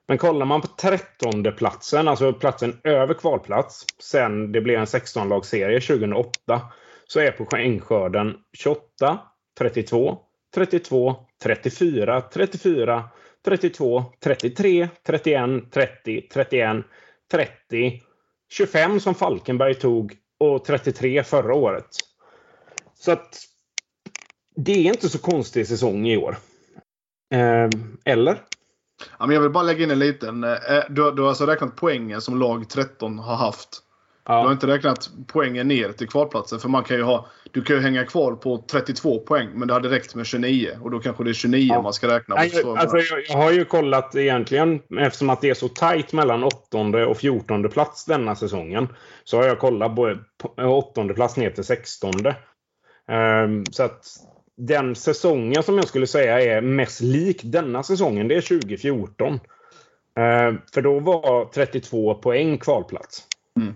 [0.09, 5.81] Men kollar man på trettonde platsen, alltså platsen över kvalplats, sen det blev en 16-lagsserie
[5.81, 6.63] 2008,
[7.07, 9.19] så är poängskörden 28,
[9.59, 10.19] 32,
[10.55, 13.11] 32, 34, 34,
[13.45, 16.87] 32, 33, 31, 30, 31,
[17.31, 18.03] 30,
[18.53, 21.89] 25 som Falkenberg tog och 33 förra året.
[22.95, 23.39] Så att
[24.57, 26.37] det är inte så konstig säsong i år.
[27.35, 27.69] Eh,
[28.05, 28.39] eller?
[29.19, 30.45] Ja, men jag vill bara lägga in en liten.
[30.45, 30.51] eh,
[30.89, 33.69] Du, du har alltså räknat poängen som lag 13 har haft.
[34.27, 34.53] Du har Ja.
[34.53, 36.59] inte räknat poängen ner till kvalplatsen.
[36.59, 39.75] För man kan ju ha, du kan ju hänga kvar på 32 poäng, men det
[39.75, 40.79] hade räckt med 29.
[40.83, 41.83] Och då kanske det är 29 Ja.
[41.83, 42.35] man ska räkna.
[42.35, 46.13] Nej, jag, alltså, jag, jag har ju kollat egentligen, eftersom att det är så tajt
[46.13, 48.89] mellan åttonde och fjortonde plats denna säsongen.
[49.25, 50.19] Så har jag kollat på-
[50.59, 52.37] åttonde plats ner till sextonde.
[53.09, 54.05] Ehm, så att
[54.57, 59.41] den säsongen som jag skulle säga är mest lik denna säsongen, det är 2014.
[60.17, 63.27] Ehm, för då var 32 poäng kvalplats.
[63.61, 63.75] Mm.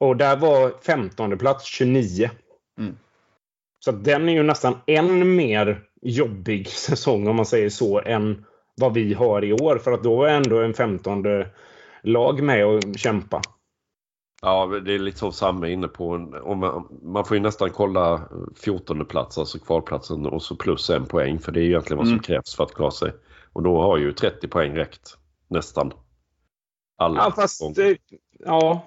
[0.00, 2.30] Och där var 15 plats 29.
[2.78, 2.96] Mm.
[3.84, 8.44] Så den är ju nästan än mer jobbig säsong om man säger så än
[8.76, 9.78] vad vi har i år.
[9.78, 11.24] För att då är ändå en 15
[12.02, 13.40] lag med och kämpa.
[14.42, 16.08] Ja, det är lite som Samme är inne på.
[16.42, 21.06] Om man, man får ju nästan kolla 14 plats, alltså kvalplatsen och så plus en
[21.06, 21.38] poäng.
[21.38, 22.22] För det är egentligen vad som Mm.
[22.22, 23.12] krävs för att klara sig.
[23.52, 25.16] Och då har ju 30 poäng räckt.
[25.48, 25.92] Nästan.
[26.98, 27.20] Alla.
[27.24, 27.78] Ja, fast...
[27.78, 27.92] eh,
[28.38, 28.86] Ja.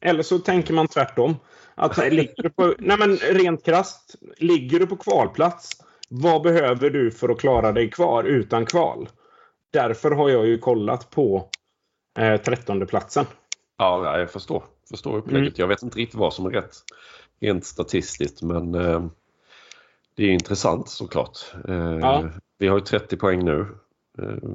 [0.00, 1.34] Eller så tänker man tvärtom.
[1.74, 4.14] Att ligger du på, nej men rent krasst.
[4.36, 5.70] Ligger du på kvalplats,
[6.08, 9.08] vad behöver du för att klara dig kvar utan kval?
[9.72, 11.48] Därför har jag ju kollat på
[12.18, 13.24] eh, 13 platsen.
[13.76, 14.64] Ja, ja, jag förstår.
[14.90, 15.48] Förstår upplägget.
[15.48, 15.54] Mm.
[15.56, 16.76] Jag vet inte riktigt vad som är rätt
[17.40, 19.06] rent statistiskt men eh,
[20.14, 21.38] det är intressant såklart.
[21.68, 22.30] Eh, Ja.
[22.58, 23.66] Vi har ju 30 poäng nu
[24.18, 24.50] eh,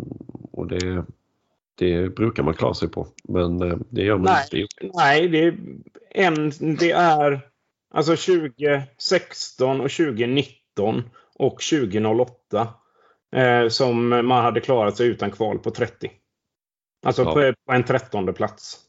[0.51, 1.05] och det,
[1.75, 3.07] det brukar man klara sig på.
[3.23, 4.61] Men eh, det gör man Nej.
[4.61, 4.97] inte.
[4.97, 5.57] Nej, det är,
[6.09, 7.41] en, det är
[7.93, 11.03] alltså 2016 och 2019
[11.35, 12.67] och 2008
[13.35, 16.11] eh, som man hade klarat sig utan kval på 30.
[17.05, 17.33] Alltså Ja.
[17.33, 18.79] på, på en trettonde plats.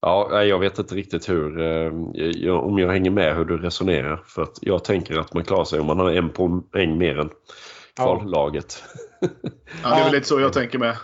[0.00, 1.92] Ja, jag vet inte riktigt hur, eh,
[2.30, 4.22] jag, om jag hänger med hur du resonerar.
[4.26, 7.30] För att jag tänker att man klarar sig om man har en poäng mer än
[7.96, 8.82] kvallaget.
[9.20, 9.28] Ja,
[9.82, 10.96] det är väl lite så jag tänker med.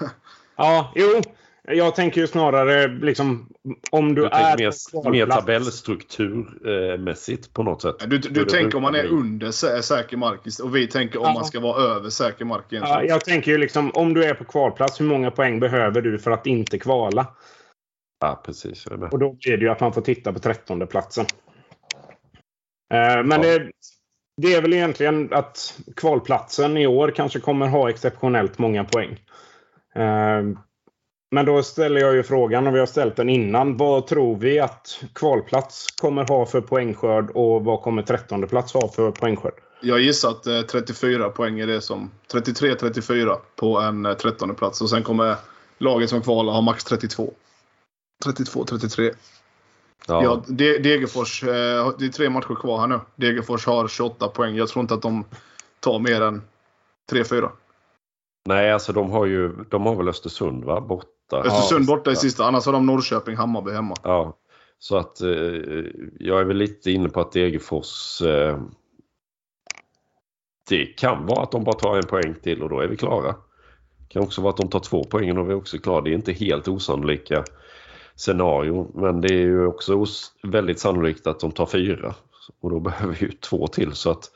[0.56, 1.20] Ja, jo.
[1.68, 3.48] Jag tänker ju snarare liksom
[3.90, 7.96] om du, Du är mer, mer tabellstrukturmässigt på något sätt.
[8.06, 11.24] Du, du, det tänker om man är under sä säker mark och vi tänker om
[11.26, 11.32] Ja.
[11.34, 13.06] man ska vara över säker mark Ja, egentligen.
[13.08, 16.30] jag tänker ju liksom om du är på kvalplats, hur många poäng behöver du för
[16.30, 17.26] att inte kvala?
[18.24, 18.86] Ja, precis.
[18.86, 19.12] Jag är med.
[19.12, 21.26] Och då blir det ju att man får titta på trettonde platsen.
[22.94, 23.38] Eh, Men Ja.
[23.38, 23.70] det,
[24.42, 29.10] det är väl egentligen att kvalplatsen i år kanske kommer ha exceptionellt många poäng.
[29.94, 30.42] Eh,
[31.34, 33.76] Men då ställer jag ju frågan, och vi har ställt den innan.
[33.76, 38.88] Vad tror vi att kvalplats kommer ha för poängskörd och vad kommer trettonde plats ha
[38.88, 39.54] för poängskörd?
[39.80, 42.10] Jag gissar att eh, 34 poäng är det som...
[42.32, 44.80] 33-34 på en eh, 13 plats.
[44.80, 45.34] Och sen kommer
[45.78, 47.32] laget som kvalar ha max 32.
[48.24, 49.14] 32-33.
[50.08, 53.00] Ja, Ja, De- Degerfors, eh, det är tre matcher kvar här nu.
[53.16, 54.54] Degerfors har 28 poäng.
[54.56, 55.24] Jag tror inte att de
[55.80, 56.42] tar mer än
[57.12, 57.50] 3-4.
[58.48, 60.80] Nej, alltså de har ju de har väl Östersund va?
[60.80, 61.08] borta.
[61.36, 62.44] Östersund borta i sista.
[62.44, 63.94] Annars har de Norrköping, Hammarby hemma.
[64.02, 64.36] Ja,
[64.78, 65.28] så att eh,
[66.20, 68.58] jag är väl lite inne på att Degerfors eh,
[70.68, 73.34] det kan vara att de bara tar en poäng till och då är vi klara.
[73.98, 76.00] Det kan också vara att de tar två poäng och då är vi också klara.
[76.00, 77.44] Det är inte helt osannolika
[78.16, 80.04] scenario men det är ju också
[80.42, 82.14] väldigt sannolikt att de tar fyra
[82.60, 84.30] och då behöver vi ju två till så att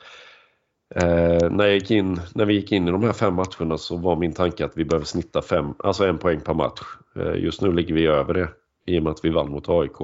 [0.95, 3.97] eh, när, jag gick in, när vi gick in i de här fem matcherna så
[3.97, 6.81] var min tanke att vi behöver snitta fem, alltså en poäng per match.
[7.15, 8.49] Eh, just nu ligger vi över det
[8.85, 10.01] i och med att vi vann mot AIK.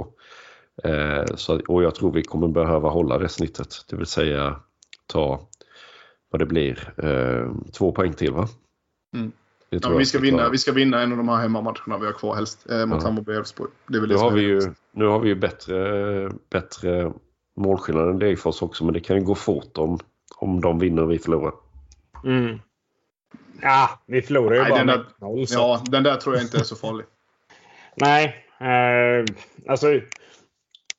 [0.83, 4.59] Eh, så, och jag tror vi kommer behöva hålla det snittet, det vill säga
[5.07, 5.47] ta
[6.29, 8.47] vad det blir, eh, två poäng till va?
[9.13, 9.31] Mm.
[9.79, 12.13] Det Ja, vi, ska vinna, vi ska vinna en av de här hemmamatcherna vi har
[12.13, 12.69] kvar helst.
[12.69, 13.07] Eh, mot Ja.
[13.07, 13.71] Hammarby och Elfsborg.
[13.87, 14.61] Det är väl det Nu har vi ju,
[14.91, 17.11] nu har vi ju bättre, bättre
[17.57, 19.99] målskillnad än Degerfors också men det kan ju gå fort om,
[20.37, 21.53] om de vinner och vi förlorar.
[22.25, 22.59] Mm.
[23.61, 25.45] Ja, vi förlorar ju Nej, bara den där- 1-0.
[25.45, 27.05] så- Ja, den där tror jag inte är så farlig.
[27.95, 29.25] Nej, eh,
[29.71, 29.87] alltså.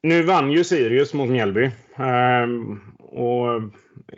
[0.03, 1.65] Nu vann ju Sirius mot Mjällby.
[1.97, 2.47] Eh,
[2.99, 3.63] och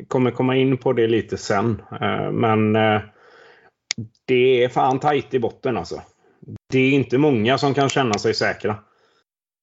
[0.08, 1.82] kommer komma in på det lite sen.
[2.00, 3.00] Eh, men eh,
[4.24, 6.02] det är fan tajt i botten alltså.
[6.68, 8.76] Det är inte många som kan känna sig säkra.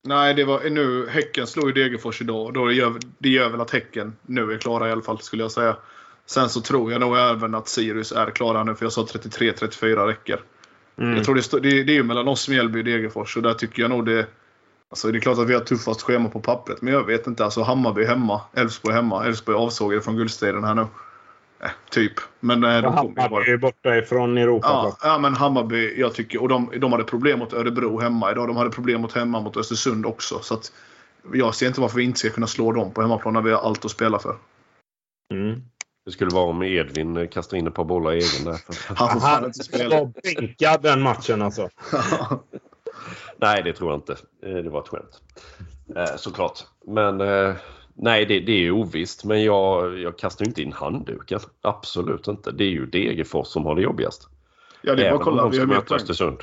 [0.08, 1.08] Nej, det var nu.
[1.10, 2.54] Häcken slog ju Degerfors idag.
[2.54, 5.52] Då gör, det gör väl att Häcken nu är klara i alla fall, skulle jag
[5.52, 5.78] säga.
[6.26, 10.08] Sen så tror jag nog även att Sirius är klara nu, för jag sa 33-34
[10.08, 10.42] räcker.
[10.98, 11.16] Mm.
[11.16, 13.38] Jag tror det, det, det är ju mellan oss, Mjällby och Degerfors.
[13.38, 14.28] Och där tycker jag nog det...
[14.90, 17.46] Alltså det är klart att vi har tuffast schema på pappret, men jag vet inte.
[17.46, 19.26] Alltså Hammarby hemma, Elfsborg hemma.
[19.26, 20.86] Elfsborg avsågade från guldstriden här nu.
[21.66, 22.14] Eh, typ.
[22.40, 22.92] Men eh, de bara...
[22.96, 24.68] Hammarby är borta ifrån Europa.
[24.68, 28.48] Ja, ja, men Hammarby, jag tycker, och de, de hade problem mot Örebro hemma idag.
[28.48, 30.40] De hade problem mot hemma mot Östersund också.
[30.40, 30.72] Så att
[31.34, 33.60] jag ser inte varför vi inte ska kunna slå dem på hemmaplan när vi har
[33.62, 34.36] allt att spela för.
[35.34, 35.62] Mm.
[36.06, 38.60] Det skulle vara om Edvin kastar in ett par bollar i egen där.
[38.96, 39.90] Han får Han inte spela.
[40.00, 41.70] var bänkad den matchen alltså.
[43.38, 44.14] Nej, det tror jag inte.
[44.46, 45.22] Eh, Det var ett skämt.
[45.96, 46.60] Eh, Såklart.
[46.88, 47.56] Men eh,
[47.96, 49.24] nej, det, det är ovisst.
[49.24, 51.40] Men jag, jag kastar inte in handduken.
[51.62, 52.52] Absolut inte.
[52.52, 54.30] Det är ju Degerfors som har det jobbigast.
[54.82, 55.50] Ja, det är bara Även att kolla.
[55.50, 55.96] Vi har mer poäng.
[55.96, 56.38] Östersund.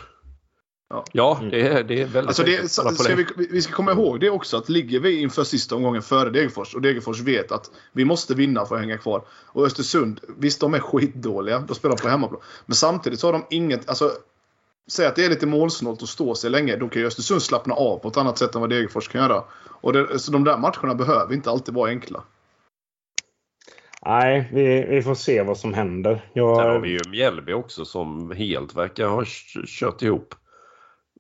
[0.93, 1.05] Ja.
[1.13, 4.31] Ja, det är, det är väldigt Alltså det, ska vi, vi ska komma ihåg det
[4.31, 8.35] också att ligger vi inför sista omgången före Degerfors och Degerfors vet att vi måste
[8.35, 9.25] vinna för att hänga kvar.
[9.47, 11.59] Och Östersund, visst de är skitdåliga.
[11.59, 12.41] De spelar på hemmaplan.
[12.67, 13.89] Men samtidigt så har de inget...
[13.89, 14.13] Alltså,
[14.91, 16.77] Säg att det är lite målsnålt att stå sig länge.
[16.77, 19.43] Då kan ju Östersund slappna av på ett annat sätt än vad Degerfors kan göra.
[19.81, 22.23] Och det, så de där matcherna behöver inte alltid vara enkla.
[24.07, 26.31] Nej, vi, vi får se vad som händer.
[26.33, 29.25] Jag, Sen har vi ju Mjällby också som helt verkar ha
[29.67, 30.35] kört ihop.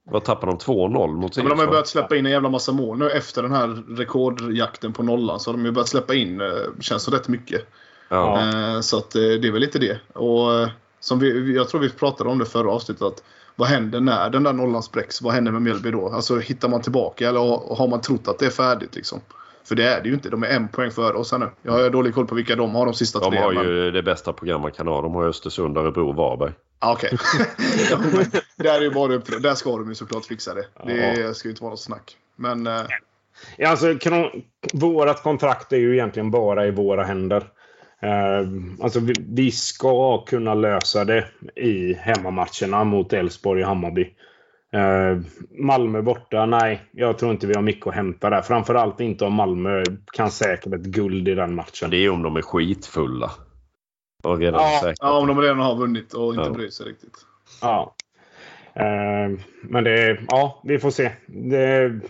[0.04, 0.58] Vad tappade de?
[0.58, 3.10] 2-0 mot Ja, men de har ju börjat släppa in en jävla massa mål nu
[3.10, 5.40] efter den här rekordjakten på nollan.
[5.40, 6.48] Så har de ju börjat släppa in, eh,
[6.80, 7.66] känns det rätt mycket.
[8.08, 8.40] Ja.
[8.40, 10.00] Eh, Så att eh, det är väl lite det.
[10.12, 10.68] Och
[11.00, 13.02] som vi, jag tror vi pratade om det förra avsnittet.
[13.02, 13.22] Att
[13.56, 15.22] vad händer när den där nollan spräcks?
[15.22, 16.08] Vad händer med Mjällby då?
[16.08, 17.40] Alltså hittar man tillbaka eller
[17.76, 19.20] har man trott att det är färdigt liksom?
[19.64, 20.30] För det är det ju inte.
[20.30, 21.50] De är en poäng före oss här nu.
[21.62, 23.40] Jag har dålig koll på vilka de har de sista De tre.
[23.40, 25.02] har men- ju det bästa program man kan ha.
[25.02, 26.52] De har Östersund, Örebro och Varberg.
[26.78, 27.18] Ah, Okej.
[27.90, 28.24] ja, men
[28.56, 30.64] där är ju bara upp till Där ska de ju såklart fixa det.
[30.86, 32.16] Det ska ju inte vara något snack.
[32.36, 32.80] Men eh,
[33.56, 33.86] Ja, alltså,
[34.72, 37.46] vårat kontrakt är ju egentligen bara i våra händer.
[38.02, 38.48] Eh,
[38.82, 41.24] alltså, vi, vi ska kunna lösa det
[41.56, 44.14] i hemmamatcherna mot Elfsborg och Hammarby.
[44.72, 45.18] Eh,
[45.58, 46.82] Malmö borta, nej.
[46.92, 48.42] Jag tror inte vi har mycket att hämta där.
[48.42, 51.90] Framförallt inte om Malmö kan säkra ett guld i den matchen.
[51.90, 53.30] Det är om de är skitfulla.
[54.24, 56.50] Och redan Ja, ja, om de redan har vunnit och inte Ja.
[56.50, 57.16] bryr sig riktigt.
[57.62, 57.94] Ja.
[58.74, 61.10] Eh, men det, ja, vi får se.
[61.26, 62.00] Det,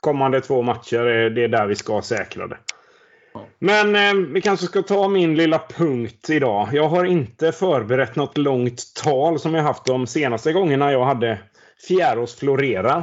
[0.00, 2.56] kommande två matcher, är- det är där vi ska säkra det.
[3.58, 6.68] Men eh, vi kanske ska ta min lilla punkt idag.
[6.72, 11.38] Jag har inte förberett något långt tal som jag haft de senaste gångerna jag hade
[11.88, 13.02] Fjärås florera.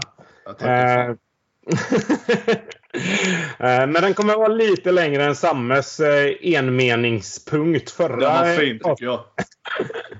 [0.61, 1.05] Eh,
[3.59, 8.15] eh, Men den kommer vara lite längre än Sammes eh, enmeningspunkt förra.
[8.15, 9.23] Det var fint tycker jag.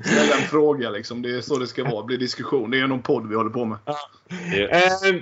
[0.03, 1.21] Ställa en fråga liksom.
[1.21, 2.01] Det är så det ska vara.
[2.01, 2.71] Det blir diskussion.
[2.71, 3.77] Det är någon podd vi håller på med.
[4.55, 5.21] Eh,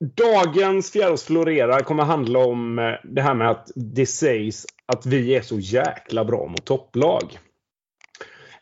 [0.00, 5.36] dagens Fjärås florera kommer handla om eh, det här med att det sägs att vi
[5.36, 7.38] är så jäkla bra mot topplag.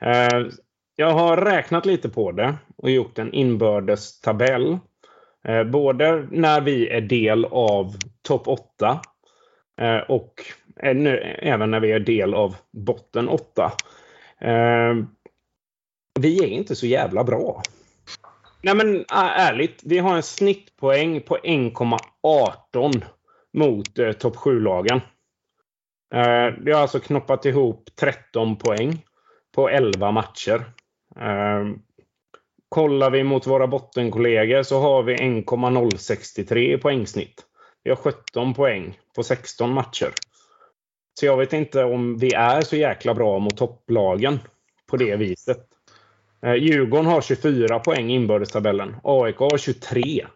[0.00, 0.46] Eh,
[0.96, 4.78] jag har räknat lite på det och gjort en inbördes tabell.
[5.44, 9.00] Eh, både när vi är del av topp 8
[10.08, 10.34] och
[11.42, 13.72] även när vi är del av botten 8.
[16.20, 17.62] Vi är inte så jävla bra.
[18.64, 19.04] Nej men äh,
[19.48, 23.02] ärligt, vi har en snittpoäng på 1,18
[23.52, 25.00] mot eh, topp 7-lagen.
[26.14, 29.04] Eh, vi har alltså knoppat ihop 13 poäng
[29.54, 30.64] på 11 matcher.
[31.20, 31.64] Eh,
[32.68, 37.44] kollar vi mot våra bottenkollegor så har vi 1,063 i poängsnitt.
[37.82, 40.10] Vi har 17 poäng på 16 matcher.
[41.20, 44.38] Så jag vet inte om vi är så jäkla bra mot topplagen
[44.86, 45.73] på det viset.
[46.44, 48.96] Eh, Djurgården har 24 poäng i inbördestabellen.
[49.02, 50.26] AIK har 23.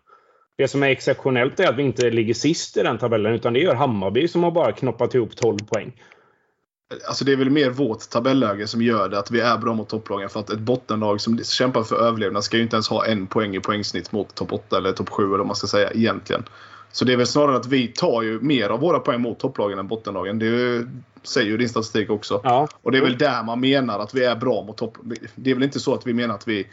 [0.58, 3.60] Det som är exceptionellt är att vi inte ligger sist i den tabellen utan det
[3.60, 5.92] gör Hammarby som har bara knoppat ihop 12 poäng.
[7.08, 9.88] Alltså det är väl mer vårt tabelläge som gör det att vi är bra mot
[9.88, 10.28] topplagen.
[10.28, 13.56] För att ett bottenlag som kämpar för överlevnad ska ju inte ens ha en poäng
[13.56, 16.44] i poängsnitt mot topp 8 eller topp 7 eller vad man ska säga egentligen.
[16.92, 19.78] Så det är väl snarare att vi tar ju mer av våra poäng mot topplagen
[19.78, 20.38] än bottenlagen.
[20.38, 20.88] Det ju,
[21.22, 22.40] säger ju din statistik också.
[22.44, 22.68] Ja.
[22.82, 24.96] Och det är väl där man menar att vi är bra mot topp...
[25.34, 26.66] Det är väl inte så att vi menar att vi,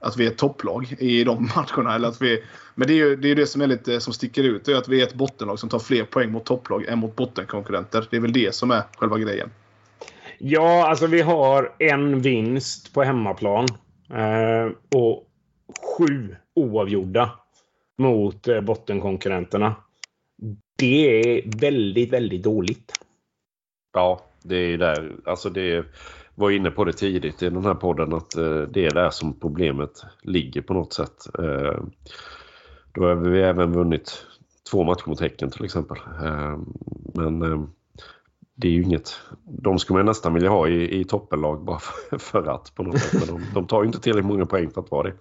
[0.00, 1.94] att vi är ett topplag i de matcherna.
[1.94, 2.42] Eller att vi,
[2.74, 4.64] men det är ju det, är det som är lite som sticker ut.
[4.64, 7.16] Det är att vi är ett bottenlag som tar fler poäng mot topplag än mot
[7.16, 8.06] bottenkonkurrenter.
[8.10, 9.50] Det är väl det som är själva grejen.
[10.38, 13.66] Ja, alltså vi har en vinst på hemmaplan.
[14.10, 15.28] Eh, och
[15.98, 17.30] sju oavgjorda
[17.98, 19.74] mot eh, bottenkonkurrenterna.
[20.78, 22.92] Det är väldigt, väldigt dåligt.
[23.92, 25.16] Ja, det är där.
[25.24, 25.86] Alltså det
[26.34, 29.40] var inne på det tidigt i den här podden att eh, det är där som
[29.40, 31.26] problemet ligger på något sätt.
[31.38, 31.82] Eh,
[32.92, 34.26] då har vi även vunnit
[34.70, 35.98] två matcher mot Häcken till exempel.
[37.14, 37.68] Men
[38.54, 39.20] det är ju inget.
[39.44, 43.00] De skulle man nästan vilja ha i, i toppenlag bara för, för att på något
[43.00, 43.28] sätt.
[43.28, 45.14] Men de, de tar ju inte tillräckligt många poäng för att vara det.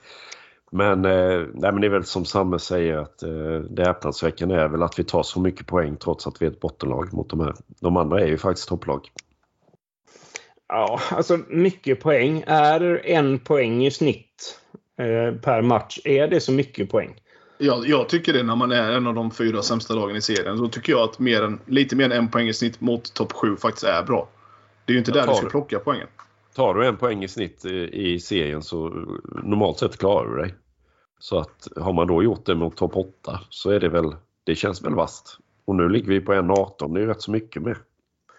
[0.72, 4.68] Men, eh, nej, men det är väl som Samme säger att eh, det häpnadsväckande är
[4.68, 7.40] väl att vi tar så mycket poäng trots att vi är ett bottenlag mot de
[7.40, 7.56] här.
[7.80, 9.08] De andra är ju faktiskt topplag.
[10.68, 12.44] Ja, alltså mycket poäng.
[12.48, 14.60] Är en poäng i snitt
[15.00, 17.16] eh, per match, är det så mycket poäng?
[17.58, 20.58] Jag, jag tycker det när man är en av de fyra sämsta lagen i serien.
[20.58, 23.34] Då tycker jag att mer än, lite mer än en poäng i snitt mot topp
[23.34, 24.30] 7 faktiskt är bra.
[24.86, 26.08] Det är ju inte Jag där du ska plocka poängen.
[26.56, 28.90] Tar du en poäng i snitt i, i serien så
[29.44, 30.56] normalt sett klarar du dig.
[31.20, 34.56] Så att har man då gjort det mot topp 8 så är det väl, det
[34.56, 35.38] känns väl vast.
[35.66, 36.94] Och nu ligger vi på 1,18.
[36.94, 37.78] Det är ju rätt så mycket mer.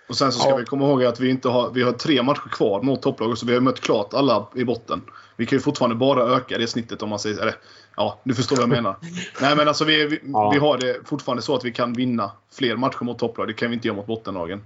[0.08, 0.56] Och sen så ska Ja.
[0.56, 3.38] vi komma ihåg att vi inte har, vi har tre matcher kvar mot topplaget.
[3.38, 5.02] Så vi har mött klart alla i botten.
[5.36, 7.40] Vi kan ju fortfarande bara öka det snittet om man säger...
[7.42, 7.54] Eller,
[7.96, 8.96] ja, du förstår vad jag menar.
[9.40, 10.50] Nej men alltså vi, vi, Ja.
[10.50, 13.46] vi har det fortfarande så att vi kan vinna fler matcher mot topplag.
[13.48, 14.60] Det kan vi inte göra mot bottenlagen.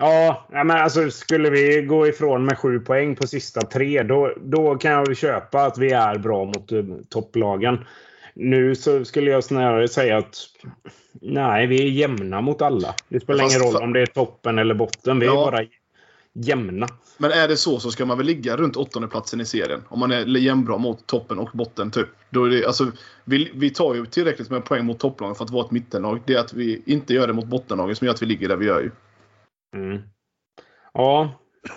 [0.00, 4.76] Ja, men alltså skulle vi gå ifrån med sju poäng på sista tre, då, då
[4.76, 7.78] kan jag väl köpa att vi är bra mot eh, topplagen.
[8.34, 10.36] Nu så skulle jag snarare säga att
[11.12, 12.94] nej, vi är jämna mot alla.
[13.08, 15.18] Det spelar Fast ingen roll om det är toppen eller botten.
[15.18, 15.50] Vi är Ja.
[15.50, 15.64] bara
[16.32, 16.88] jämna.
[17.18, 19.82] Men är det så så ska man väl ligga runt åttonde platsen i serien.
[19.88, 22.08] Om man är jämnbra mot toppen och botten typ.
[22.30, 22.92] Då är det, alltså,
[23.24, 26.20] vi, vi tar ju tillräckligt med poäng mot topplagen för att vara ett mittenlag.
[26.24, 28.56] Det är att vi inte gör det mot bottenlagen som gör att vi ligger där
[28.56, 28.90] vi gör ju.
[29.76, 30.02] Mm.
[30.92, 31.32] Ja,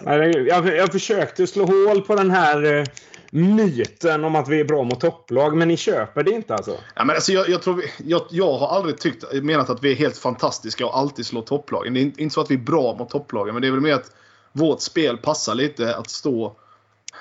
[0.05, 2.83] jag, jag försökte slå hål på den här eh,
[3.31, 6.77] myten om att vi är bra mot topplag, men ni köper det inte alltså?
[6.95, 9.91] Ja, men alltså, jag, jag, tror vi, jag, jag har aldrig tyckt, menat att vi
[9.91, 11.93] är helt fantastiska och alltid slår topplagen.
[11.93, 13.93] Det är inte så att vi är bra mot topplagen, men det är väl mer
[13.93, 14.15] att
[14.51, 16.55] vårt spel passar lite att stå...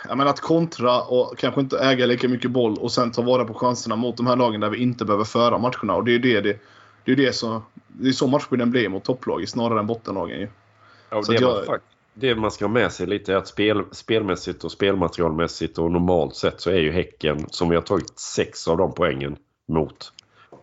[0.09, 3.45] Jag menar att kontra och kanske inte äga lika mycket boll och sen ta vara
[3.45, 5.95] på chanserna mot de här lagen där vi inte behöver föra matcherna.
[5.95, 6.59] Och det är det, det,
[7.05, 10.41] det, är det, så, det är så matchbilden blir mot topplag snarare än bottenlagen.
[10.41, 10.49] Ju.
[11.13, 11.85] Ja, det, man, jag- fakt-
[12.15, 16.35] det man ska ha med sig lite är att spel, spelmässigt och spelmaterialmässigt och normalt
[16.37, 19.37] sett så är ju Häcken, som vi har tagit sex av de poängen
[19.69, 20.13] mot,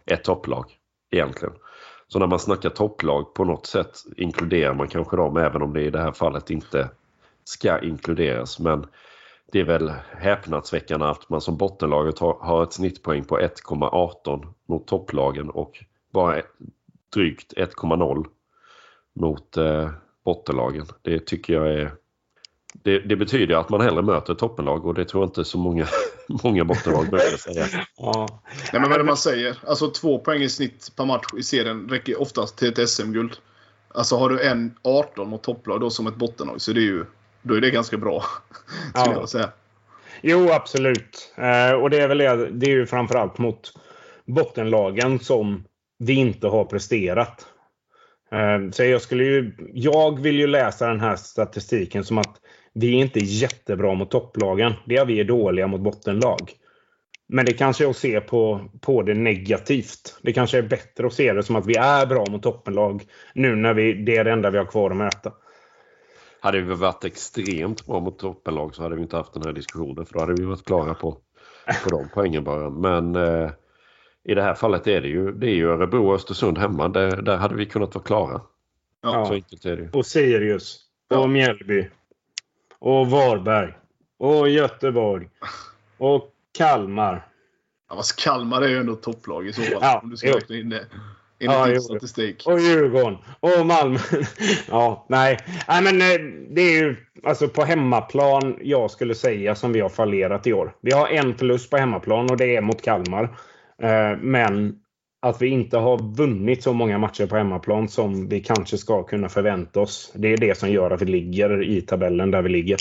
[0.05, 0.65] ett topplag
[1.11, 1.53] egentligen.
[2.07, 5.81] Så när man snackar topplag på något sätt inkluderar man kanske dem även om det
[5.81, 6.89] i det här fallet inte
[7.43, 8.59] ska inkluderas.
[8.59, 8.85] Men
[9.51, 14.87] det är väl häpnadsväckande att man som bottenlaget har, har ett snittpoäng på 1,18 mot
[14.87, 15.83] topplagen och
[16.13, 16.41] bara
[17.13, 18.25] drygt 1,0
[19.13, 19.89] mot eh,
[20.29, 20.85] bottenlagen.
[21.01, 21.93] Det tycker jag är...
[22.83, 25.87] Det, det, betyder att man hellre möter toppenlag och det tror jag inte så många,
[26.43, 27.65] många bottenlag brukar säga.
[27.97, 28.27] Ja.
[28.73, 29.57] Nej, men vad är det man säger?
[29.67, 33.37] Alltså två poäng i snitt per match i serien räcker oftast till ett SM-guld.
[33.93, 37.05] Alltså har du en 18 mot topplag då som ett bottenlag så det är ju,
[37.41, 38.23] då är det ganska bra.
[38.93, 39.19] Skulle ja.
[39.19, 39.49] jag säga.
[40.21, 41.33] Jo, absolut.
[41.35, 43.73] Eh, och det är väl det, det är ju framförallt mot
[44.25, 45.63] bottenlagen som
[45.99, 47.45] vi inte har presterat.
[48.31, 52.35] Ehm, så jag, skulle ju, jag vill ju läsa den här statistiken som att
[52.73, 54.73] vi är inte jättebra mot topplagen.
[54.85, 56.51] Det är vi är dåliga mot bottenlag.
[57.27, 60.19] Men det kanske är att se på, på det negativt.
[60.21, 63.03] Det kanske är bättre att se det som att vi är bra mot toppenlag
[63.33, 65.31] nu när vi, det är det enda vi har kvar att möta.
[66.41, 70.05] Hade vi varit extremt bra mot toppenlag så hade vi inte haft den här diskussionen
[70.05, 71.17] för då hade vi varit klara på,
[71.83, 72.69] på de poängen bara.
[72.69, 73.51] Men eh,
[74.23, 76.87] i det här fallet är det ju, det är ju Örebro och Östersund hemma.
[76.87, 78.41] Där, där hade vi kunnat vara klara.
[79.01, 79.25] Ja.
[79.25, 80.79] Så enkelt är det Och Sirius.
[81.09, 81.29] Och.
[81.29, 81.89] Mjällby.
[82.79, 83.73] Och Varberg.
[84.17, 85.29] Och Göteborg.
[85.97, 87.27] Och Kalmar.
[87.89, 89.79] Ja, fast Kalmar är ju ändå topplag i så fall.
[89.81, 90.85] Ja, om du ska räkna in det.
[91.39, 92.43] Enligt ja, din statistik.
[92.45, 93.17] Och Djurgården.
[93.39, 93.99] Och Malmö.
[94.69, 95.39] ja, nej.
[95.67, 95.81] nej.
[95.83, 100.47] men eh, det är ju alltså på hemmaplan jag skulle säga som vi har fallerat
[100.47, 100.75] i år.
[100.81, 103.37] Vi har en förlust på hemmaplan och det är mot Kalmar.
[103.81, 104.79] Eh, men
[105.21, 109.29] att vi inte har vunnit så många matcher på hemmaplan som vi kanske ska kunna
[109.29, 110.11] förvänta oss.
[110.15, 112.79] Det är det som gör att vi ligger i tabellen där vi ligger.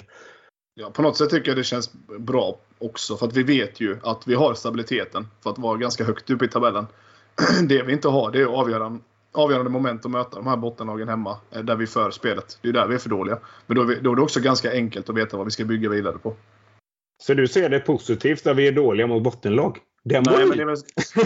[0.74, 3.16] Ja, på något sätt tycker jag det känns bra också.
[3.16, 6.44] För att vi vet ju att vi har stabiliteten för att vara ganska högt uppe
[6.44, 6.86] i tabellen.
[7.68, 9.00] Det vi inte har det är avgörande,
[9.32, 11.36] avgörande moment att möta de här bottenlagen hemma.
[11.50, 12.58] Eh, där vi för spelet.
[12.62, 13.38] Det är där vi är för dåliga.
[13.66, 15.64] Men då är, vi, då är det också ganska enkelt att veta vad vi ska
[15.64, 16.34] bygga vidare på.
[17.22, 19.78] Så du ser det positivt där vi är dåliga mot bottenlag?
[20.12, 20.76] Nej, men det, är väl,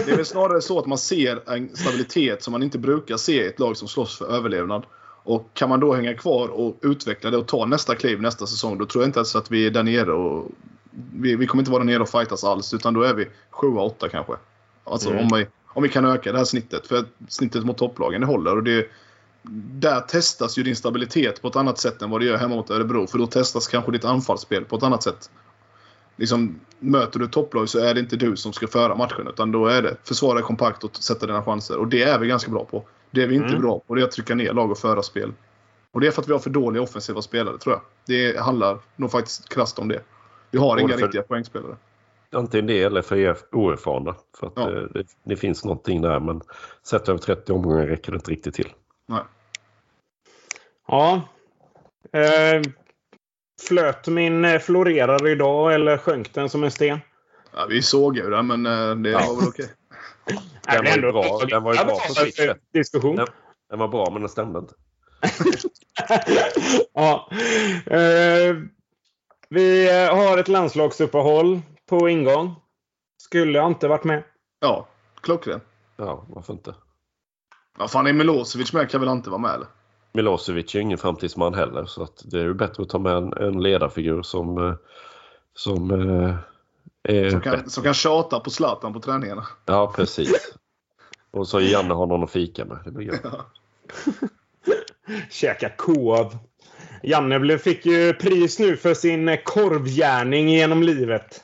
[0.05, 3.43] det är väl snarare så att man ser en stabilitet som man inte brukar se
[3.43, 4.85] i ett lag som slåss för överlevnad.
[5.23, 8.77] Och kan man då hänga kvar och utveckla det och ta nästa kliv nästa säsong,
[8.77, 10.51] då tror jag inte ens att vi är där nere och...
[11.15, 14.09] Vi, vi kommer inte vara där nere och fightas alls, utan då är vi 7-8
[14.09, 14.33] kanske.
[14.83, 15.23] Alltså mm.
[15.23, 16.87] om, vi, om vi kan öka det här snittet.
[16.87, 18.55] För snittet mot topplagen, det håller.
[18.55, 18.87] Och det,
[19.71, 22.69] där testas ju din stabilitet på ett annat sätt än vad det gör hemma mot
[22.69, 23.07] Örebro.
[23.07, 25.29] För då testas kanske ditt anfallsspel på ett annat sätt.
[26.23, 29.27] Liksom, möter du topplag så är det inte du som ska föra matchen.
[29.27, 31.77] Utan då är det försvara kompakt och sätta dina chanser.
[31.77, 32.83] Och det är vi ganska bra på.
[33.11, 33.61] Det är vi inte mm.
[33.61, 35.33] bra på det är att trycka ner lag och föra spel.
[35.91, 37.81] Och det är för att vi har för dåliga offensiva spelare tror jag.
[38.05, 40.01] Det handlar nog faktiskt krasst om det.
[40.51, 41.75] Vi har inga för, riktiga poängspelare.
[42.31, 44.15] Antingen det eller för er oerfarna.
[44.39, 44.65] För att ja.
[44.65, 46.41] det, det, det, finns någonting där men
[46.83, 48.73] sett över 30 omgångar räcker det inte riktigt till.
[49.07, 49.23] Nej.
[50.87, 51.21] Ja.
[52.11, 52.61] Eh,
[53.61, 56.99] flöt min eh, florerar idag eller sjönk den som en sten?
[57.55, 59.69] Ja, vi såg ju den men eh, det var väl okej.
[60.67, 62.57] Den, var ju bra, den var ju bra på sitt sätt.
[62.73, 63.15] Diskussion.
[63.15, 63.27] Den,
[63.69, 64.73] den, var bra men den stämde inte.
[66.93, 67.29] ja.
[67.85, 68.55] Eh,
[69.49, 72.55] vi har ett landslagsuppehåll på ingång.
[73.17, 74.23] Skulle inte varit med.
[74.59, 74.87] Ja,
[75.21, 75.61] klockren.
[75.97, 76.75] Ja, varför inte?
[77.79, 79.67] Ja, fan, är Milosevic med kan väl inte vara med eller?
[80.13, 83.33] Milosevic är ingen framtidsman heller så att det är ju bättre att ta med en,
[83.33, 84.75] en ledarfigur som, eh,
[85.55, 86.35] som eh,
[87.03, 89.47] är som kan, som kan tjata på Zlatan på träningarna.
[89.65, 90.55] Ja, precis.
[91.31, 92.77] Och så Janne har någon att fika med.
[92.85, 93.21] Det blir gött.
[93.23, 93.45] Ja.
[95.29, 96.37] Käka kov.
[97.03, 101.43] Janne fick ju pris nu för sin korvgärning genom livet.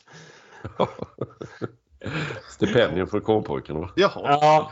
[2.49, 3.89] Stipendium för korvpojken va?
[3.95, 4.11] Jaha.
[4.24, 4.72] Ja.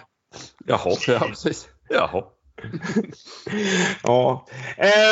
[0.66, 1.70] Jaha, ja precis.
[1.90, 2.24] Jaha
[4.04, 4.46] ja.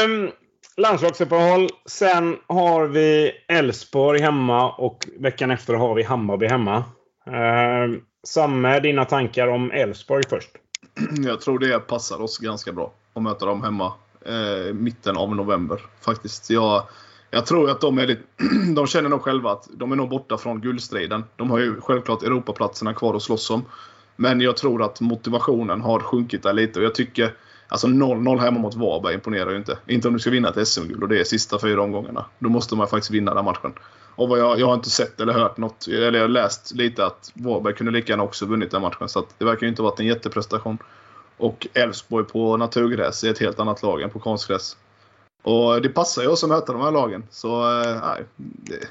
[0.06, 0.32] Um,
[0.78, 1.70] landslagsuppehåll.
[1.86, 6.84] Sen har vi Elfsborg hemma och veckan efter har vi Hammarby hemma.
[7.26, 10.50] Um, Samme, dina tankar om Elfsborg först?
[11.26, 13.93] Jag tror det passar oss ganska bra att möta dem hemma
[14.26, 15.82] eh, mitten av november.
[16.02, 16.50] Faktiskt.
[16.50, 16.84] Jag,
[17.32, 18.24] jag tror att de, är lite,
[18.76, 21.24] de känner nog själva att de är nog borta från guldstriden.
[21.36, 23.66] De har ju självklart Europaplatserna kvar att slåss om.
[24.16, 27.34] Men jag tror att motivationen har sjunkit där lite och jag tycker
[27.68, 29.78] Alltså 0-0 hemma mot Varberg imponerar ju inte.
[29.88, 32.26] Inte om du ska vinna ett SM-guld och det är sista fyra omgångarna.
[32.39, 33.74] Då måste man faktiskt vinna den matchen.
[34.16, 37.05] Och vad jag, jag har inte sett eller hört något, eller jag har läst lite
[37.05, 39.09] att Varberg kunde lika gärna också vunnit den matchen.
[39.09, 40.78] Så det verkar ju inte ha varit en jätteprestation.
[41.38, 44.78] Och Elfsborg på naturgräs är ett helt annat lag än på konstgräs.
[45.43, 47.24] Och det passar ju oss att möta de här lagen.
[47.30, 48.24] Så eh, nej.
[48.36, 48.88] Det,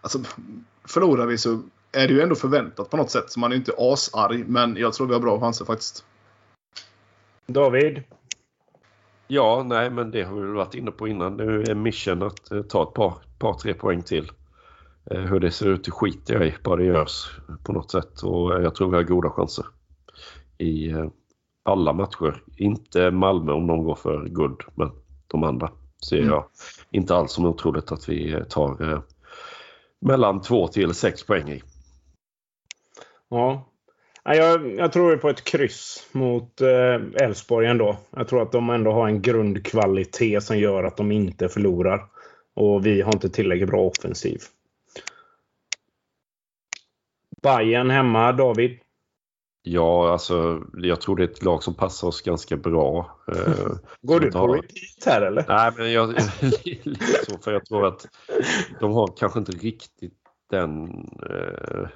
[0.00, 0.18] alltså,
[0.84, 1.62] förlorar vi så
[1.94, 3.30] är det ju ändå förväntat på något sätt.
[3.30, 4.44] Så man är inte asarg.
[4.46, 6.04] Men jag tror vi har bra chanser faktiskt.
[7.46, 8.02] David?
[9.26, 11.36] Ja, nej, men det har vi väl varit inne på innan.
[11.36, 14.30] Nu är mission att eh, ta ett par, par tre poäng till.
[15.10, 17.30] Eh, hur det ser ut skiter jag i, bara det görs
[17.64, 18.22] på något sätt.
[18.22, 19.66] Och jag tror vi har goda chanser
[20.58, 20.94] i,
[21.64, 22.42] alla matcher.
[22.56, 24.90] Inte Malmö om de går för guld, men
[25.26, 25.70] de andra
[26.08, 26.28] ser Mm.
[26.28, 26.44] jag
[26.90, 29.00] inte alls som otroligt att vi tar eh,
[30.00, 31.62] mellan två till sex poäng i.
[33.34, 33.64] Ja.
[34.24, 37.96] Jag, jag tror på ett kryss mot eh, Elfsborg ändå.
[38.10, 42.04] Jag tror att de ändå har en grundkvalitet som gör att de inte förlorar.
[42.54, 44.40] Och vi har inte tillräckligt bra offensiv.
[47.42, 48.78] Bayern hemma, David.
[49.62, 53.18] Ja, alltså jag tror det är ett lag som passar oss ganska bra.
[53.28, 55.44] Eh, Går du på repeat här eller?
[55.48, 56.22] Nej, men jag,
[57.26, 58.06] så, för jag tror att
[58.80, 60.14] de har kanske inte riktigt
[60.50, 60.84] den
[61.30, 61.88] eh,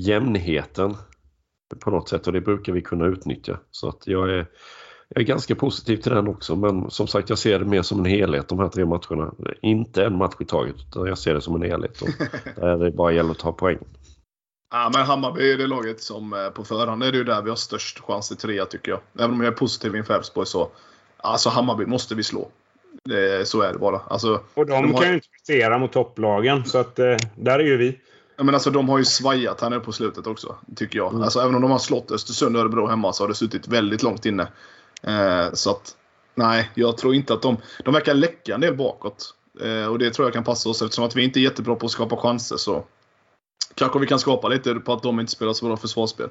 [0.00, 0.96] jämnheten
[1.84, 3.58] på något sätt och det brukar vi kunna utnyttja.
[3.70, 4.46] Så att jag är,
[5.08, 7.98] jag är ganska positiv till den också men som sagt jag ser det mer som
[7.98, 9.34] en helhet de här tre matcherna.
[9.62, 12.02] Inte en match i taget utan jag ser det som en helhet.
[12.02, 12.08] Och
[12.60, 13.78] där det bara gäller att ta poäng.
[14.74, 17.48] Ja, men Hammarby är det laget som eh, på förhand är det ju där vi
[17.48, 19.00] har störst chans till trea tycker jag.
[19.18, 20.68] Även om jag är positiv inför Elfsborg så.
[21.16, 22.48] Alltså Hammarby måste vi slå.
[23.04, 23.98] Det, så är det bara.
[23.98, 26.64] Alltså, Och de, De har- kan ju inte prestera mot topplagen.
[26.64, 28.00] Så att eh, där är ju vi.
[28.42, 31.10] Ja, men alltså, de har ju svajat här nu på slutet också, tycker jag.
[31.10, 31.22] Mm.
[31.22, 34.02] Alltså, även om de har slått Östersund och Örebro hemma så har det suttit väldigt
[34.02, 34.48] långt inne.
[35.02, 35.96] Eh, så att,
[36.34, 37.56] nej, jag tror inte att de...
[37.84, 39.34] De verkar läcka en del bakåt.
[39.60, 41.86] Eh, och det tror jag kan passa oss eftersom att vi inte är jättebra på
[41.86, 42.56] att skapa chanser.
[42.56, 42.84] Så
[43.74, 46.28] kanske vi kan skapa lite på att de inte spelar så bra försvarsspel.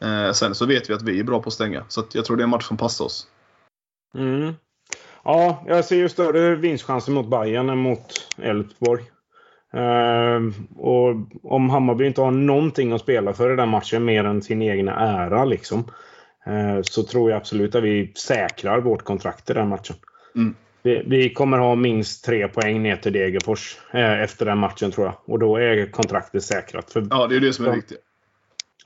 [0.00, 1.84] Eh, sen så vet vi att vi är bra på att stänga.
[1.88, 3.26] Så att jag tror det är en match som passar oss.
[4.14, 4.54] Mm.
[5.24, 9.02] Ja, jag ser ju större vinstchanser mot Bayern än mot Elfsborg.
[9.72, 14.42] Ehm, och om Hammarby inte har någonting att spela för i den matchen mer än
[14.42, 15.84] sin egna ära liksom.
[16.46, 19.96] eh, så tror jag absolut att vi säkrar vårt kontrakt i den matchen.
[20.34, 20.54] Mm.
[20.82, 25.06] Vi, vi kommer ha minst tre poäng ner till Degerfors eh, efter den matchen tror
[25.06, 25.14] jag.
[25.24, 26.90] Och då är kontraktet säkrat.
[26.92, 27.74] För Ja, det är det som är Ja.
[27.74, 27.98] viktigt.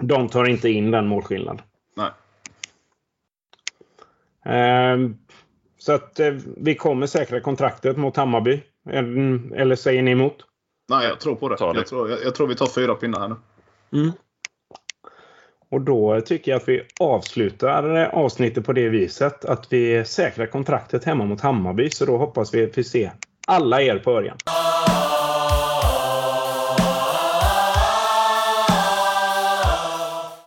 [0.01, 1.63] de tar inte in den målskillnaden.
[1.97, 2.11] Nej.
[4.45, 5.17] Ehm,
[5.79, 8.63] så att eh, vi kommer säkra kontraktet mot Hammarby.
[9.55, 10.37] Eller säger ni emot?
[10.89, 11.57] Nej, jag tror på det.
[11.59, 13.37] Jag, tror, jag, jag tror vi tar fyra pinnar här nu.
[15.71, 21.05] Och då tycker jag att vi avslutar avsnittet på det viset att vi säkrar kontraktet
[21.05, 21.91] hemma mot Hammarby.
[21.91, 23.13] Så då hoppas vi att vi ser
[23.47, 24.37] alla er på Örjan.